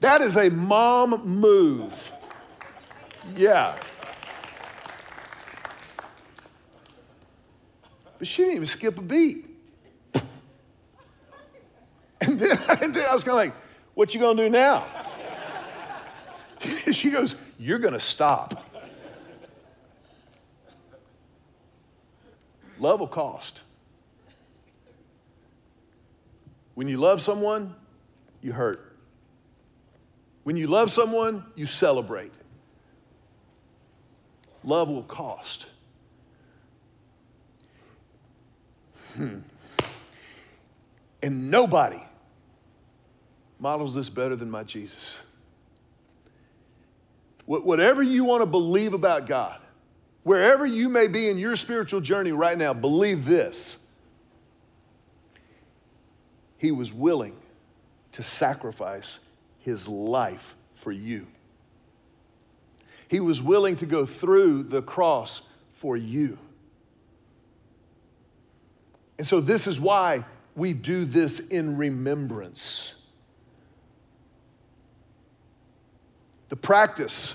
That 0.00 0.20
is 0.20 0.36
a 0.36 0.50
mom 0.50 1.26
move. 1.26 2.12
Yeah. 3.34 3.78
But 8.18 8.26
she 8.26 8.42
didn't 8.42 8.56
even 8.56 8.66
skip 8.66 8.98
a 8.98 9.00
beat. 9.00 9.46
And 12.20 12.38
then, 12.38 12.58
and 12.82 12.94
then 12.94 13.06
I 13.08 13.14
was 13.14 13.24
kind 13.24 13.30
of 13.30 13.36
like, 13.36 13.54
what 13.94 14.12
you 14.12 14.20
gonna 14.20 14.36
do 14.36 14.50
now? 14.50 14.84
she 16.92 17.08
goes, 17.08 17.36
you're 17.58 17.78
gonna 17.78 17.98
stop. 17.98 18.70
Love 22.78 23.00
will 23.00 23.06
cost. 23.06 23.63
When 26.74 26.88
you 26.88 26.98
love 26.98 27.22
someone, 27.22 27.74
you 28.42 28.52
hurt. 28.52 28.96
When 30.42 30.56
you 30.56 30.66
love 30.66 30.90
someone, 30.90 31.44
you 31.54 31.66
celebrate. 31.66 32.32
Love 34.62 34.88
will 34.88 35.02
cost. 35.02 35.66
Hmm. 39.14 39.38
And 41.22 41.50
nobody 41.50 42.02
models 43.58 43.94
this 43.94 44.10
better 44.10 44.36
than 44.36 44.50
my 44.50 44.64
Jesus. 44.64 45.22
Whatever 47.46 48.02
you 48.02 48.24
want 48.24 48.42
to 48.42 48.46
believe 48.46 48.94
about 48.94 49.26
God, 49.26 49.60
wherever 50.22 50.64
you 50.64 50.88
may 50.88 51.08
be 51.08 51.28
in 51.28 51.38
your 51.38 51.56
spiritual 51.56 52.00
journey 52.00 52.32
right 52.32 52.56
now, 52.56 52.72
believe 52.72 53.26
this. 53.26 53.83
He 56.58 56.70
was 56.70 56.92
willing 56.92 57.36
to 58.12 58.22
sacrifice 58.22 59.18
his 59.58 59.88
life 59.88 60.54
for 60.72 60.92
you. 60.92 61.26
He 63.08 63.20
was 63.20 63.42
willing 63.42 63.76
to 63.76 63.86
go 63.86 64.06
through 64.06 64.64
the 64.64 64.82
cross 64.82 65.42
for 65.72 65.96
you. 65.96 66.38
And 69.18 69.26
so, 69.26 69.40
this 69.40 69.66
is 69.66 69.78
why 69.78 70.24
we 70.56 70.72
do 70.72 71.04
this 71.04 71.40
in 71.40 71.76
remembrance. 71.76 72.94
The 76.48 76.56
practice 76.56 77.34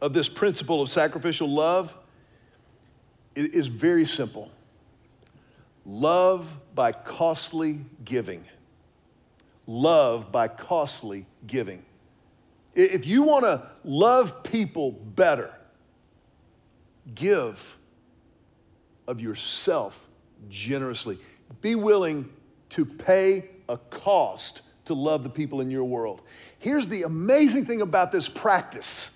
of 0.00 0.12
this 0.12 0.28
principle 0.28 0.82
of 0.82 0.88
sacrificial 0.88 1.48
love 1.48 1.96
is 3.34 3.66
very 3.66 4.04
simple 4.04 4.50
love 5.84 6.58
by 6.74 6.92
costly 6.92 7.80
giving. 8.04 8.44
Love 9.66 10.30
by 10.30 10.48
costly 10.48 11.26
giving. 11.46 11.84
If 12.74 13.06
you 13.06 13.22
want 13.22 13.44
to 13.44 13.62
love 13.84 14.42
people 14.42 14.92
better, 14.92 15.52
give 17.14 17.76
of 19.06 19.20
yourself 19.20 20.06
generously. 20.48 21.18
Be 21.60 21.74
willing 21.74 22.28
to 22.70 22.84
pay 22.84 23.50
a 23.68 23.76
cost 23.76 24.62
to 24.86 24.94
love 24.94 25.22
the 25.22 25.30
people 25.30 25.60
in 25.60 25.70
your 25.70 25.84
world. 25.84 26.22
Here's 26.58 26.86
the 26.88 27.02
amazing 27.02 27.66
thing 27.66 27.80
about 27.80 28.12
this 28.12 28.28
practice 28.28 29.10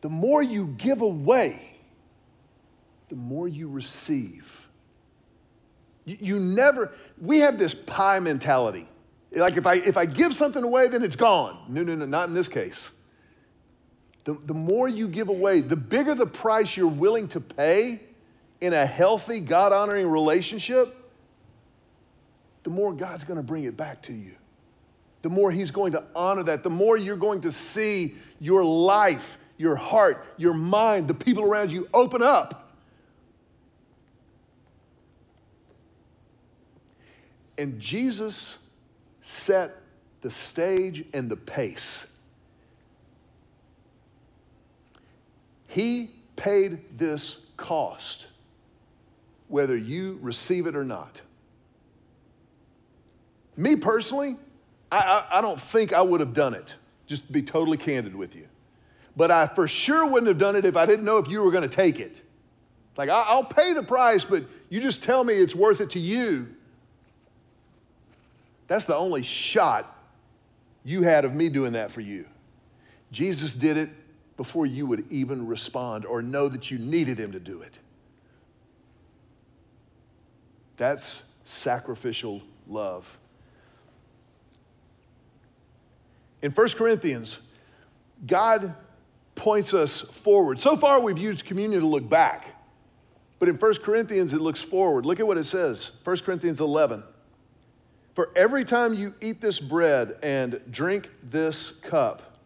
the 0.00 0.08
more 0.08 0.42
you 0.42 0.66
give 0.78 1.02
away, 1.02 1.76
the 3.08 3.14
more 3.14 3.46
you 3.46 3.68
receive. 3.68 4.61
You, 6.04 6.40
never, 6.40 6.92
we 7.20 7.38
have 7.38 7.58
this 7.58 7.74
pie 7.74 8.18
mentality. 8.18 8.88
Like 9.34 9.56
if 9.56 9.66
I, 9.66 9.74
if 9.76 9.96
I 9.96 10.06
give 10.06 10.34
something 10.34 10.62
away, 10.62 10.88
then 10.88 11.02
it's 11.02 11.16
gone. 11.16 11.64
No, 11.68 11.82
no, 11.82 11.94
no, 11.94 12.06
not 12.06 12.28
in 12.28 12.34
this 12.34 12.48
case. 12.48 12.92
The, 14.24 14.34
the 14.34 14.54
more 14.54 14.88
you 14.88 15.08
give 15.08 15.28
away, 15.28 15.60
the 15.60 15.76
bigger 15.76 16.14
the 16.14 16.26
price 16.26 16.76
you're 16.76 16.88
willing 16.88 17.28
to 17.28 17.40
pay 17.40 18.00
in 18.60 18.72
a 18.72 18.86
healthy, 18.86 19.40
God 19.40 19.72
honoring 19.72 20.08
relationship, 20.08 20.96
the 22.62 22.70
more 22.70 22.92
God's 22.92 23.24
gonna 23.24 23.42
bring 23.42 23.64
it 23.64 23.76
back 23.76 24.02
to 24.02 24.12
you. 24.12 24.34
The 25.22 25.30
more 25.30 25.50
He's 25.50 25.70
going 25.70 25.92
to 25.92 26.04
honor 26.14 26.42
that, 26.44 26.62
the 26.62 26.70
more 26.70 26.96
you're 26.96 27.16
going 27.16 27.40
to 27.42 27.52
see 27.52 28.14
your 28.40 28.64
life, 28.64 29.38
your 29.56 29.76
heart, 29.76 30.26
your 30.36 30.54
mind, 30.54 31.08
the 31.08 31.14
people 31.14 31.44
around 31.44 31.70
you 31.70 31.88
open 31.94 32.22
up. 32.22 32.61
And 37.58 37.78
Jesus 37.78 38.58
set 39.20 39.70
the 40.20 40.30
stage 40.30 41.04
and 41.12 41.28
the 41.28 41.36
pace. 41.36 42.16
He 45.68 46.10
paid 46.36 46.98
this 46.98 47.38
cost 47.56 48.26
whether 49.52 49.76
you 49.76 50.18
receive 50.22 50.66
it 50.66 50.74
or 50.74 50.84
not. 50.84 51.20
Me 53.54 53.76
personally, 53.76 54.34
I, 54.90 54.96
I, 55.30 55.38
I, 55.38 55.40
don't 55.42 55.60
think 55.60 55.92
I 55.92 56.00
would 56.00 56.20
have 56.20 56.32
done 56.32 56.54
it, 56.54 56.74
just 57.06 57.26
to 57.26 57.32
be 57.32 57.42
totally 57.42 57.76
candid 57.76 58.16
with 58.16 58.34
you. 58.34 58.48
But 59.14 59.30
I 59.30 59.46
for 59.46 59.68
sure 59.68 60.06
wouldn't 60.06 60.28
have 60.28 60.38
done 60.38 60.56
it 60.56 60.64
if 60.64 60.74
I 60.74 60.86
didn't 60.86 61.04
know 61.04 61.18
if 61.18 61.28
you 61.28 61.42
were 61.42 61.50
going 61.50 61.68
to 61.68 61.76
take 61.76 62.00
it. 62.00 62.22
Like, 62.96 63.10
I, 63.10 63.24
I'll 63.28 63.44
pay 63.44 63.74
the 63.74 63.82
price, 63.82 64.24
but 64.24 64.44
you 64.70 64.80
just 64.80 65.02
tell 65.02 65.22
me 65.22 65.34
it's 65.34 65.54
worth 65.54 65.82
it 65.82 65.90
to 65.90 66.00
you. 66.00 66.48
That's 68.72 68.86
the 68.86 68.96
only 68.96 69.22
shot 69.22 69.94
you 70.82 71.02
had 71.02 71.26
of 71.26 71.34
me 71.34 71.50
doing 71.50 71.74
that 71.74 71.90
for 71.90 72.00
you. 72.00 72.24
Jesus 73.10 73.54
did 73.54 73.76
it 73.76 73.90
before 74.38 74.64
you 74.64 74.86
would 74.86 75.04
even 75.12 75.46
respond 75.46 76.06
or 76.06 76.22
know 76.22 76.48
that 76.48 76.70
you 76.70 76.78
needed 76.78 77.20
him 77.20 77.32
to 77.32 77.38
do 77.38 77.60
it. 77.60 77.78
That's 80.78 81.22
sacrificial 81.44 82.40
love. 82.66 83.18
In 86.40 86.50
1 86.50 86.68
Corinthians, 86.70 87.40
God 88.26 88.74
points 89.34 89.74
us 89.74 90.00
forward. 90.00 90.60
So 90.60 90.78
far, 90.78 90.98
we've 90.98 91.18
used 91.18 91.44
communion 91.44 91.82
to 91.82 91.86
look 91.86 92.08
back. 92.08 92.46
But 93.38 93.50
in 93.50 93.56
1 93.56 93.74
Corinthians, 93.82 94.32
it 94.32 94.40
looks 94.40 94.62
forward. 94.62 95.04
Look 95.04 95.20
at 95.20 95.26
what 95.26 95.36
it 95.36 95.44
says 95.44 95.90
1 96.04 96.16
Corinthians 96.20 96.62
11. 96.62 97.04
For 98.14 98.30
every 98.36 98.64
time 98.64 98.94
you 98.94 99.14
eat 99.20 99.40
this 99.40 99.58
bread 99.58 100.16
and 100.22 100.60
drink 100.70 101.08
this 101.22 101.70
cup, 101.70 102.36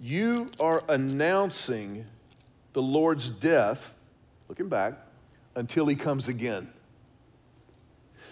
you 0.00 0.46
are 0.58 0.82
announcing 0.88 2.06
the 2.72 2.82
Lord's 2.82 3.30
death, 3.30 3.94
looking 4.48 4.68
back, 4.68 4.94
until 5.54 5.86
he 5.86 5.94
comes 5.94 6.26
again. 6.26 6.72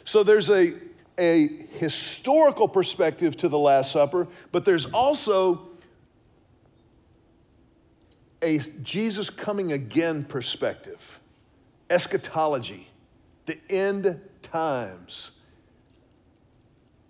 So 0.04 0.22
there's 0.22 0.48
a, 0.48 0.74
a 1.18 1.48
historical 1.74 2.66
perspective 2.66 3.36
to 3.38 3.48
the 3.48 3.58
Last 3.58 3.92
Supper, 3.92 4.26
but 4.50 4.64
there's 4.64 4.86
also 4.86 5.68
a 8.42 8.58
Jesus 8.82 9.30
coming 9.30 9.72
again 9.72 10.24
perspective, 10.24 11.20
eschatology, 11.90 12.88
the 13.46 13.58
end 13.68 14.20
times. 14.42 15.32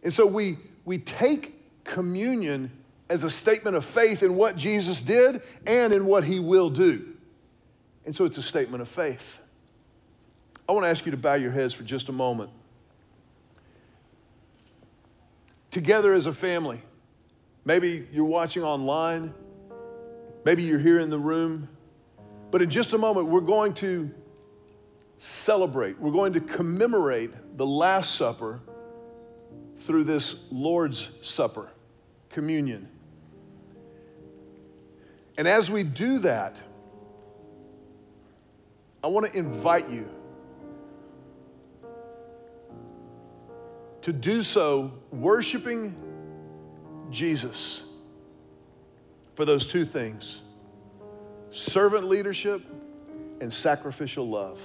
And 0.03 0.13
so 0.13 0.27
we, 0.27 0.59
we 0.85 0.99
take 0.99 1.85
communion 1.85 2.71
as 3.09 3.25
a 3.25 3.31
statement 3.31 3.77
of 3.77 3.85
faith 3.85 4.23
in 4.23 4.37
what 4.37 4.57
Jesus 4.57 5.01
did 5.01 5.43
and 5.67 5.93
in 5.93 6.07
what 6.07 6.25
he 6.25 6.41
will 6.41 6.71
do. 6.71 7.15
And 8.05 8.15
so 8.15 8.25
it's 8.25 8.39
a 8.39 8.43
statement 8.43 8.83
of 8.83 8.89
faith. 8.89 9.41
I 10.69 10.73
want 10.73 10.85
to 10.85 10.91
ask 10.91 11.05
you 11.07 11.11
to 11.11 11.17
bow 11.17 11.35
your 11.35 11.51
heads 11.51 11.73
for 11.73 11.83
just 11.83 12.09
a 12.09 12.13
moment. 12.13 12.51
together 15.71 16.15
as 16.15 16.27
a 16.27 16.33
family. 16.33 16.81
Maybe 17.65 18.07
you're 18.13 18.25
watching 18.25 18.63
online, 18.63 19.35
maybe 20.45 20.63
you're 20.63 20.79
here 20.79 21.01
in 21.01 21.11
the 21.11 21.19
room, 21.19 21.69
but 22.51 22.63
in 22.63 22.71
just 22.71 22.95
a 22.95 22.99
moment, 22.99 23.27
we're 23.27 23.41
going 23.41 23.75
to 23.75 24.11
celebrate, 25.19 25.99
we're 25.99 26.13
going 26.13 26.33
to 26.33 26.41
commemorate 26.41 27.31
the 27.57 27.67
Last 27.67 28.15
Supper 28.15 28.61
through 29.88 30.05
this 30.05 30.37
Lord's 30.51 31.11
Supper. 31.22 31.70
communion. 32.29 32.87
And 35.38 35.48
as 35.48 35.70
we 35.70 35.83
do 35.83 36.18
that, 36.18 36.61
I 39.03 39.07
want 39.07 39.33
to 39.33 39.38
invite 39.38 39.88
you 39.88 40.11
to 44.03 44.12
do 44.12 44.42
so 44.42 44.92
worshiping 45.11 45.96
Jesus 47.11 47.83
for 49.37 49.46
those 49.46 49.66
two 49.66 49.87
things 49.87 50.42
servant 51.51 52.07
leadership 52.07 52.62
and 53.40 53.51
sacrificial 53.51 54.29
love. 54.29 54.61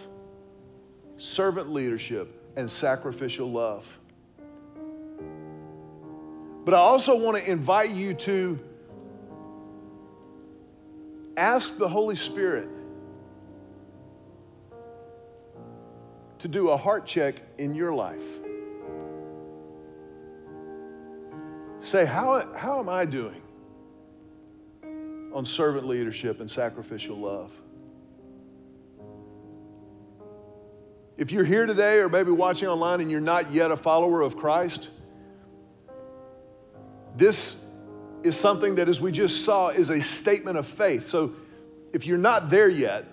Servant 1.16 1.72
leadership 1.72 2.28
and 2.58 2.70
sacrificial 2.70 3.50
love. 3.50 4.00
But 6.66 6.74
I 6.74 6.78
also 6.78 7.16
want 7.16 7.38
to 7.38 7.52
invite 7.52 7.92
you 7.92 8.14
to 8.14 8.60
ask 11.36 11.78
the 11.78 11.90
Holy 11.90 12.16
Spirit 12.16 12.70
to 16.40 16.48
do 16.48 16.70
a 16.70 16.78
heart 16.78 17.06
check 17.06 17.42
in 17.58 17.74
your 17.76 17.94
life. 17.94 18.40
Say, 21.82 22.06
how, 22.06 22.54
how 22.56 22.80
am 22.80 22.88
I 22.88 23.06
doing 23.06 23.42
on 25.34 25.46
servant 25.46 25.86
leadership 25.86 26.40
and 26.40 26.50
sacrificial 26.50 27.18
love? 27.18 27.52
If 31.18 31.32
you're 31.32 31.44
here 31.44 31.66
today 31.66 32.00
or 32.00 32.10
maybe 32.10 32.32
watching 32.32 32.68
online 32.70 33.02
and 33.02 33.12
you're 33.12 33.22
not 33.22 33.52
yet 33.52 33.70
a 33.70 33.78
follower 33.78 34.22
of 34.22 34.38
Christ, 34.38 34.90
this 37.16 37.64
is 38.24 38.40
something 38.40 38.76
that, 38.76 38.90
as 38.90 39.02
we 39.02 39.12
just 39.12 39.44
saw, 39.44 39.70
is 39.70 39.90
a 39.90 40.02
statement 40.02 40.58
of 40.58 40.66
faith. 40.66 41.08
So 41.08 41.34
if 41.92 42.06
you're 42.08 42.18
not 42.18 42.50
there 42.50 42.70
yet, 42.70 43.06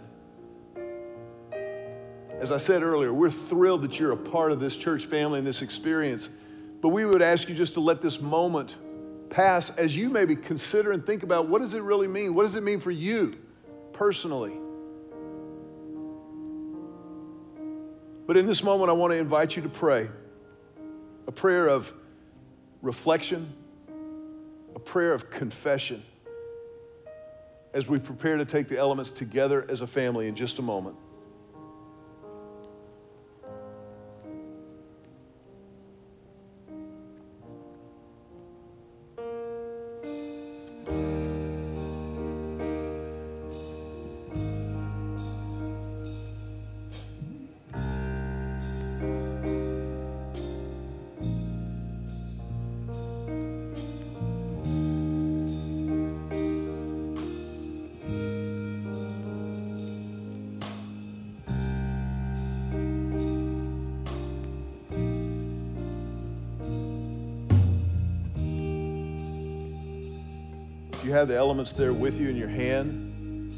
as 2.39 2.51
I 2.51 2.57
said 2.57 2.83
earlier, 2.83 3.13
we're 3.13 3.31
thrilled 3.31 3.83
that 3.83 3.99
you're 3.99 4.13
a 4.13 4.17
part 4.17 4.51
of 4.51 4.61
this 4.61 4.77
church 4.77 5.07
family 5.07 5.39
and 5.39 5.47
this 5.47 5.61
experience. 5.61 6.31
But 6.81 6.89
we 6.89 7.05
would 7.05 7.21
ask 7.21 7.49
you 7.49 7.55
just 7.55 7.75
to 7.75 7.81
let 7.81 8.01
this 8.01 8.21
moment 8.21 8.77
pass 9.29 9.71
as 9.71 9.97
you 9.97 10.09
maybe 10.09 10.35
consider 10.35 10.93
and 10.93 11.05
think 11.05 11.23
about 11.23 11.49
what 11.49 11.61
does 11.61 11.75
it 11.75 11.83
really 11.83 12.09
mean? 12.09 12.35
What 12.35 12.43
does 12.43 12.57
it 12.57 12.63
mean 12.63 12.81
for 12.81 12.91
you 12.91 13.37
personally? 13.93 14.57
But 18.27 18.37
in 18.37 18.47
this 18.47 18.63
moment, 18.63 18.91
I 18.91 18.93
want 18.93 19.13
to 19.13 19.19
invite 19.19 19.57
you 19.57 19.63
to 19.63 19.69
pray 19.69 20.09
a 21.27 21.33
prayer 21.33 21.69
of 21.69 21.93
reflection, 22.81 23.53
a 24.81 24.83
prayer 24.83 25.13
of 25.13 25.29
confession 25.29 26.03
as 27.75 27.87
we 27.87 27.99
prepare 27.99 28.39
to 28.39 28.47
take 28.47 28.67
the 28.67 28.79
elements 28.79 29.11
together 29.11 29.67
as 29.69 29.83
a 29.83 29.87
family 29.87 30.27
in 30.27 30.35
just 30.35 30.59
a 30.59 30.63
moment. 30.63 30.97
Have 71.21 71.29
the 71.29 71.37
elements 71.37 71.75
there 71.75 71.93
with 71.93 72.19
you 72.19 72.31
in 72.31 72.37
your 72.37 72.49
hand, 72.49 73.53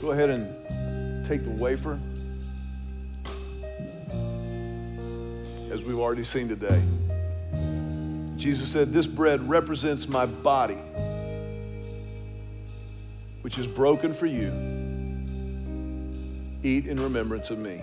go 0.00 0.12
ahead 0.12 0.30
and 0.30 1.26
take 1.26 1.42
the 1.42 1.50
wafer. 1.50 1.98
As 5.72 5.82
we've 5.82 5.98
already 5.98 6.22
seen 6.22 6.48
today. 6.48 6.80
Jesus 8.36 8.68
said, 8.68 8.92
This 8.92 9.08
bread 9.08 9.48
represents 9.48 10.06
my 10.06 10.26
body, 10.26 10.78
which 13.42 13.58
is 13.58 13.66
broken 13.66 14.14
for 14.14 14.26
you. 14.26 14.52
Eat 16.62 16.86
in 16.86 17.00
remembrance 17.00 17.50
of 17.50 17.58
me. 17.58 17.82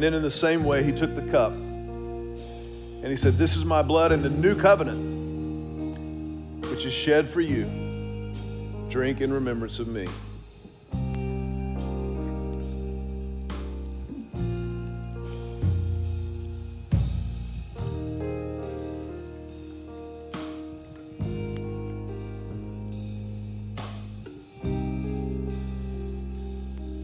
And 0.00 0.06
then 0.06 0.14
in 0.14 0.22
the 0.22 0.30
same 0.30 0.64
way, 0.64 0.82
he 0.82 0.92
took 0.92 1.14
the 1.14 1.20
cup 1.20 1.52
and 1.52 3.06
he 3.06 3.16
said, 3.16 3.34
This 3.34 3.54
is 3.54 3.66
my 3.66 3.82
blood 3.82 4.12
in 4.12 4.22
the 4.22 4.30
new 4.30 4.54
covenant, 4.54 4.96
which 6.70 6.86
is 6.86 6.92
shed 6.94 7.28
for 7.28 7.42
you. 7.42 8.32
Drink 8.88 9.20
in 9.20 9.30
remembrance 9.30 9.78
of 9.78 9.88
me. 9.88 10.08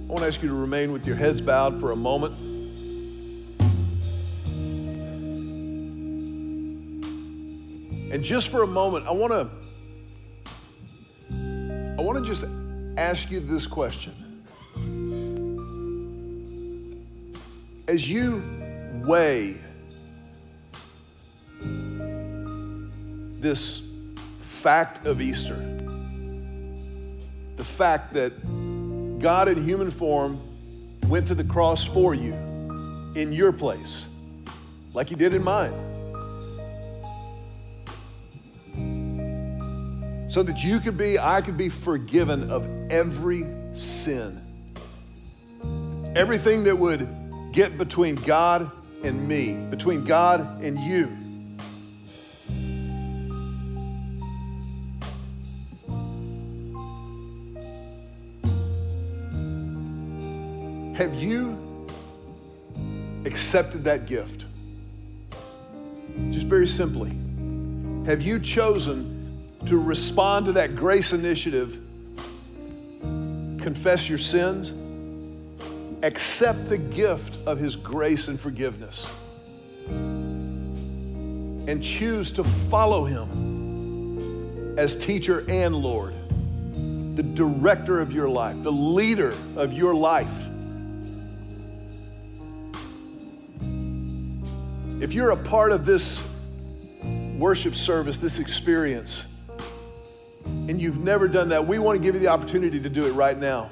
I 0.00 0.08
want 0.08 0.22
to 0.22 0.26
ask 0.28 0.40
you 0.40 0.48
to 0.48 0.54
remain 0.54 0.92
with 0.92 1.06
your 1.06 1.16
heads 1.16 1.42
bowed 1.42 1.78
for 1.78 1.92
a 1.92 1.96
moment. 1.96 2.45
Just 8.26 8.48
for 8.48 8.64
a 8.64 8.66
moment, 8.66 9.06
I 9.06 9.12
want 9.12 9.32
to 9.32 9.48
I 11.96 12.02
want 12.02 12.18
to 12.18 12.24
just 12.24 12.44
ask 12.98 13.30
you 13.30 13.38
this 13.38 13.68
question. 13.68 14.12
As 17.86 18.10
you 18.10 18.42
weigh 19.04 19.58
this 23.40 23.86
fact 24.40 25.06
of 25.06 25.20
Easter, 25.20 25.54
the 27.56 27.64
fact 27.64 28.12
that 28.14 28.32
God 29.20 29.46
in 29.46 29.62
human 29.64 29.92
form 29.92 30.40
went 31.06 31.28
to 31.28 31.36
the 31.36 31.44
cross 31.44 31.84
for 31.84 32.12
you 32.12 32.32
in 33.14 33.32
your 33.32 33.52
place, 33.52 34.08
like 34.94 35.08
he 35.08 35.14
did 35.14 35.32
in 35.32 35.44
mine. 35.44 35.85
So 40.36 40.42
that 40.42 40.62
you 40.62 40.80
could 40.80 40.98
be, 40.98 41.18
I 41.18 41.40
could 41.40 41.56
be 41.56 41.70
forgiven 41.70 42.50
of 42.50 42.68
every 42.90 43.46
sin. 43.72 44.38
Everything 46.14 46.62
that 46.64 46.76
would 46.76 47.08
get 47.52 47.78
between 47.78 48.16
God 48.16 48.70
and 49.02 49.26
me, 49.26 49.54
between 49.70 50.04
God 50.04 50.62
and 50.62 50.78
you. 50.78 51.06
Have 60.96 61.14
you 61.14 61.88
accepted 63.24 63.84
that 63.84 64.04
gift? 64.04 64.44
Just 66.30 66.44
very 66.46 66.66
simply. 66.66 67.16
Have 68.04 68.20
you 68.20 68.38
chosen 68.38 69.15
to 69.64 69.78
respond 69.78 70.46
to 70.46 70.52
that 70.52 70.76
grace 70.76 71.12
initiative, 71.12 71.80
confess 73.60 74.08
your 74.08 74.18
sins, 74.18 74.70
accept 76.02 76.68
the 76.68 76.78
gift 76.78 77.46
of 77.46 77.58
His 77.58 77.74
grace 77.74 78.28
and 78.28 78.38
forgiveness, 78.38 79.10
and 79.88 81.82
choose 81.82 82.30
to 82.32 82.44
follow 82.44 83.04
Him 83.04 84.76
as 84.78 84.94
teacher 84.94 85.44
and 85.48 85.74
Lord, 85.74 86.12
the 87.16 87.22
director 87.22 88.00
of 88.00 88.12
your 88.12 88.28
life, 88.28 88.62
the 88.62 88.70
leader 88.70 89.34
of 89.56 89.72
your 89.72 89.94
life. 89.94 90.48
If 95.00 95.12
you're 95.12 95.32
a 95.32 95.36
part 95.36 95.72
of 95.72 95.84
this 95.84 96.22
worship 97.36 97.74
service, 97.74 98.18
this 98.18 98.38
experience, 98.38 99.24
and 100.68 100.82
you've 100.82 100.98
never 100.98 101.28
done 101.28 101.50
that, 101.50 101.66
we 101.66 101.78
want 101.78 101.96
to 101.96 102.02
give 102.02 102.14
you 102.14 102.20
the 102.20 102.28
opportunity 102.28 102.80
to 102.80 102.88
do 102.88 103.06
it 103.06 103.12
right 103.12 103.38
now. 103.38 103.70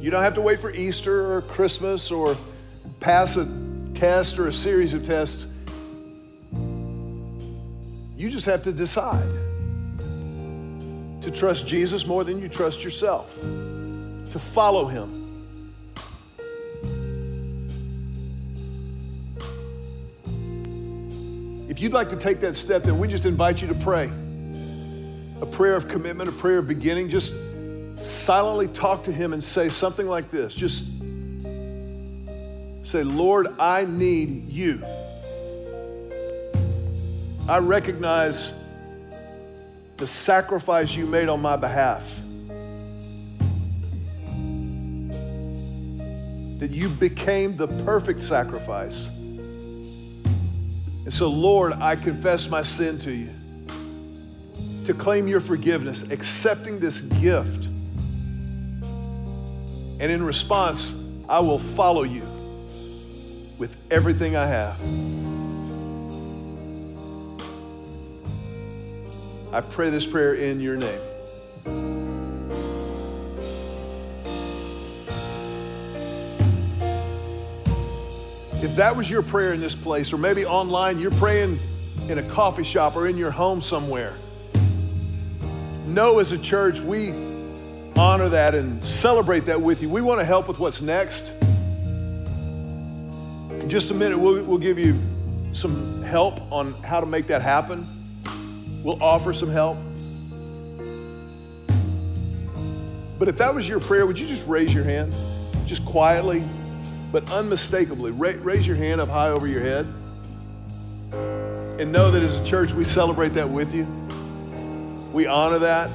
You 0.00 0.10
don't 0.10 0.22
have 0.22 0.34
to 0.34 0.40
wait 0.40 0.60
for 0.60 0.70
Easter 0.70 1.32
or 1.32 1.42
Christmas 1.42 2.12
or 2.12 2.36
pass 3.00 3.36
a 3.36 3.48
test 3.94 4.38
or 4.38 4.46
a 4.46 4.52
series 4.52 4.94
of 4.94 5.04
tests. 5.04 5.46
You 8.16 8.30
just 8.30 8.46
have 8.46 8.62
to 8.62 8.72
decide 8.72 9.28
to 11.22 11.30
trust 11.32 11.66
Jesus 11.66 12.06
more 12.06 12.22
than 12.22 12.40
you 12.40 12.48
trust 12.48 12.84
yourself, 12.84 13.34
to 13.40 14.38
follow 14.38 14.86
him. 14.86 15.24
If 21.68 21.80
you'd 21.80 21.92
like 21.92 22.08
to 22.10 22.16
take 22.16 22.38
that 22.40 22.54
step, 22.54 22.84
then 22.84 22.98
we 22.98 23.08
just 23.08 23.26
invite 23.26 23.60
you 23.60 23.66
to 23.68 23.74
pray 23.74 24.10
a 25.40 25.46
prayer 25.46 25.74
of 25.74 25.88
commitment, 25.88 26.28
a 26.28 26.32
prayer 26.32 26.58
of 26.58 26.68
beginning. 26.68 27.08
Just 27.08 27.32
silently 27.96 28.68
talk 28.68 29.04
to 29.04 29.12
Him 29.12 29.32
and 29.32 29.42
say 29.42 29.68
something 29.68 30.06
like 30.06 30.30
this. 30.30 30.54
Just 30.54 30.86
say, 32.82 33.02
Lord, 33.02 33.48
I 33.58 33.84
need 33.84 34.48
you. 34.48 34.82
I 37.48 37.58
recognize 37.58 38.52
the 39.96 40.06
sacrifice 40.06 40.94
you 40.94 41.06
made 41.06 41.28
on 41.28 41.40
my 41.40 41.56
behalf. 41.56 42.04
That 46.58 46.70
you 46.70 46.88
became 46.88 47.56
the 47.56 47.68
perfect 47.84 48.20
sacrifice. 48.20 49.08
And 51.06 51.12
so, 51.12 51.28
Lord, 51.28 51.74
I 51.74 51.94
confess 51.96 52.48
my 52.48 52.62
sin 52.62 52.98
to 53.00 53.12
you. 53.12 53.30
To 54.86 54.94
claim 54.94 55.26
your 55.26 55.40
forgiveness, 55.40 56.10
accepting 56.10 56.78
this 56.78 57.00
gift. 57.00 57.66
And 59.98 60.12
in 60.12 60.22
response, 60.22 60.94
I 61.28 61.40
will 61.40 61.58
follow 61.58 62.02
you 62.02 62.22
with 63.58 63.76
everything 63.90 64.36
I 64.36 64.46
have. 64.46 64.80
I 69.52 69.60
pray 69.62 69.90
this 69.90 70.06
prayer 70.06 70.34
in 70.34 70.60
your 70.60 70.76
name. 70.76 71.00
If 78.62 78.76
that 78.76 78.94
was 78.96 79.08
your 79.08 79.22
prayer 79.22 79.52
in 79.52 79.60
this 79.60 79.74
place, 79.74 80.12
or 80.12 80.18
maybe 80.18 80.44
online, 80.44 80.98
you're 80.98 81.10
praying 81.12 81.58
in 82.08 82.18
a 82.18 82.22
coffee 82.22 82.64
shop 82.64 82.96
or 82.96 83.06
in 83.06 83.16
your 83.16 83.30
home 83.30 83.62
somewhere, 83.62 84.14
know 85.96 86.18
as 86.18 86.30
a 86.30 86.38
church, 86.38 86.78
we 86.78 87.10
honor 87.96 88.28
that 88.28 88.54
and 88.54 88.84
celebrate 88.84 89.46
that 89.46 89.62
with 89.62 89.80
you. 89.80 89.88
We 89.88 90.02
want 90.02 90.20
to 90.20 90.26
help 90.26 90.46
with 90.46 90.58
what's 90.58 90.82
next. 90.82 91.32
In 93.50 93.66
just 93.70 93.90
a 93.90 93.94
minute, 93.94 94.18
we'll, 94.18 94.44
we'll 94.44 94.58
give 94.58 94.78
you 94.78 95.00
some 95.54 96.02
help 96.02 96.52
on 96.52 96.74
how 96.82 97.00
to 97.00 97.06
make 97.06 97.28
that 97.28 97.40
happen. 97.40 97.86
We'll 98.84 99.02
offer 99.02 99.32
some 99.32 99.48
help. 99.48 99.78
But 103.18 103.28
if 103.28 103.38
that 103.38 103.54
was 103.54 103.66
your 103.66 103.80
prayer, 103.80 104.04
would 104.04 104.18
you 104.18 104.26
just 104.26 104.46
raise 104.46 104.74
your 104.74 104.84
hand? 104.84 105.14
Just 105.64 105.82
quietly, 105.86 106.44
but 107.10 107.30
unmistakably. 107.30 108.10
Ra- 108.10 108.34
raise 108.42 108.66
your 108.66 108.76
hand 108.76 109.00
up 109.00 109.08
high 109.08 109.30
over 109.30 109.46
your 109.46 109.62
head. 109.62 109.86
And 111.80 111.90
know 111.90 112.10
that 112.10 112.22
as 112.22 112.36
a 112.36 112.44
church, 112.44 112.74
we 112.74 112.84
celebrate 112.84 113.30
that 113.30 113.48
with 113.48 113.74
you. 113.74 114.05
We 115.16 115.26
honor 115.26 115.60
that. 115.60 115.90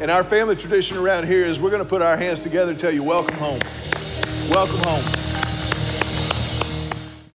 And 0.00 0.12
our 0.12 0.22
family 0.22 0.54
tradition 0.54 0.96
around 0.96 1.26
here 1.26 1.44
is 1.44 1.58
we're 1.58 1.70
going 1.70 1.82
to 1.82 1.88
put 1.88 2.02
our 2.02 2.16
hands 2.16 2.44
together 2.44 2.70
and 2.70 2.78
tell 2.78 2.92
you, 2.92 3.02
welcome 3.02 3.36
home. 3.36 3.58
Welcome 4.48 4.78
home. 4.78 5.23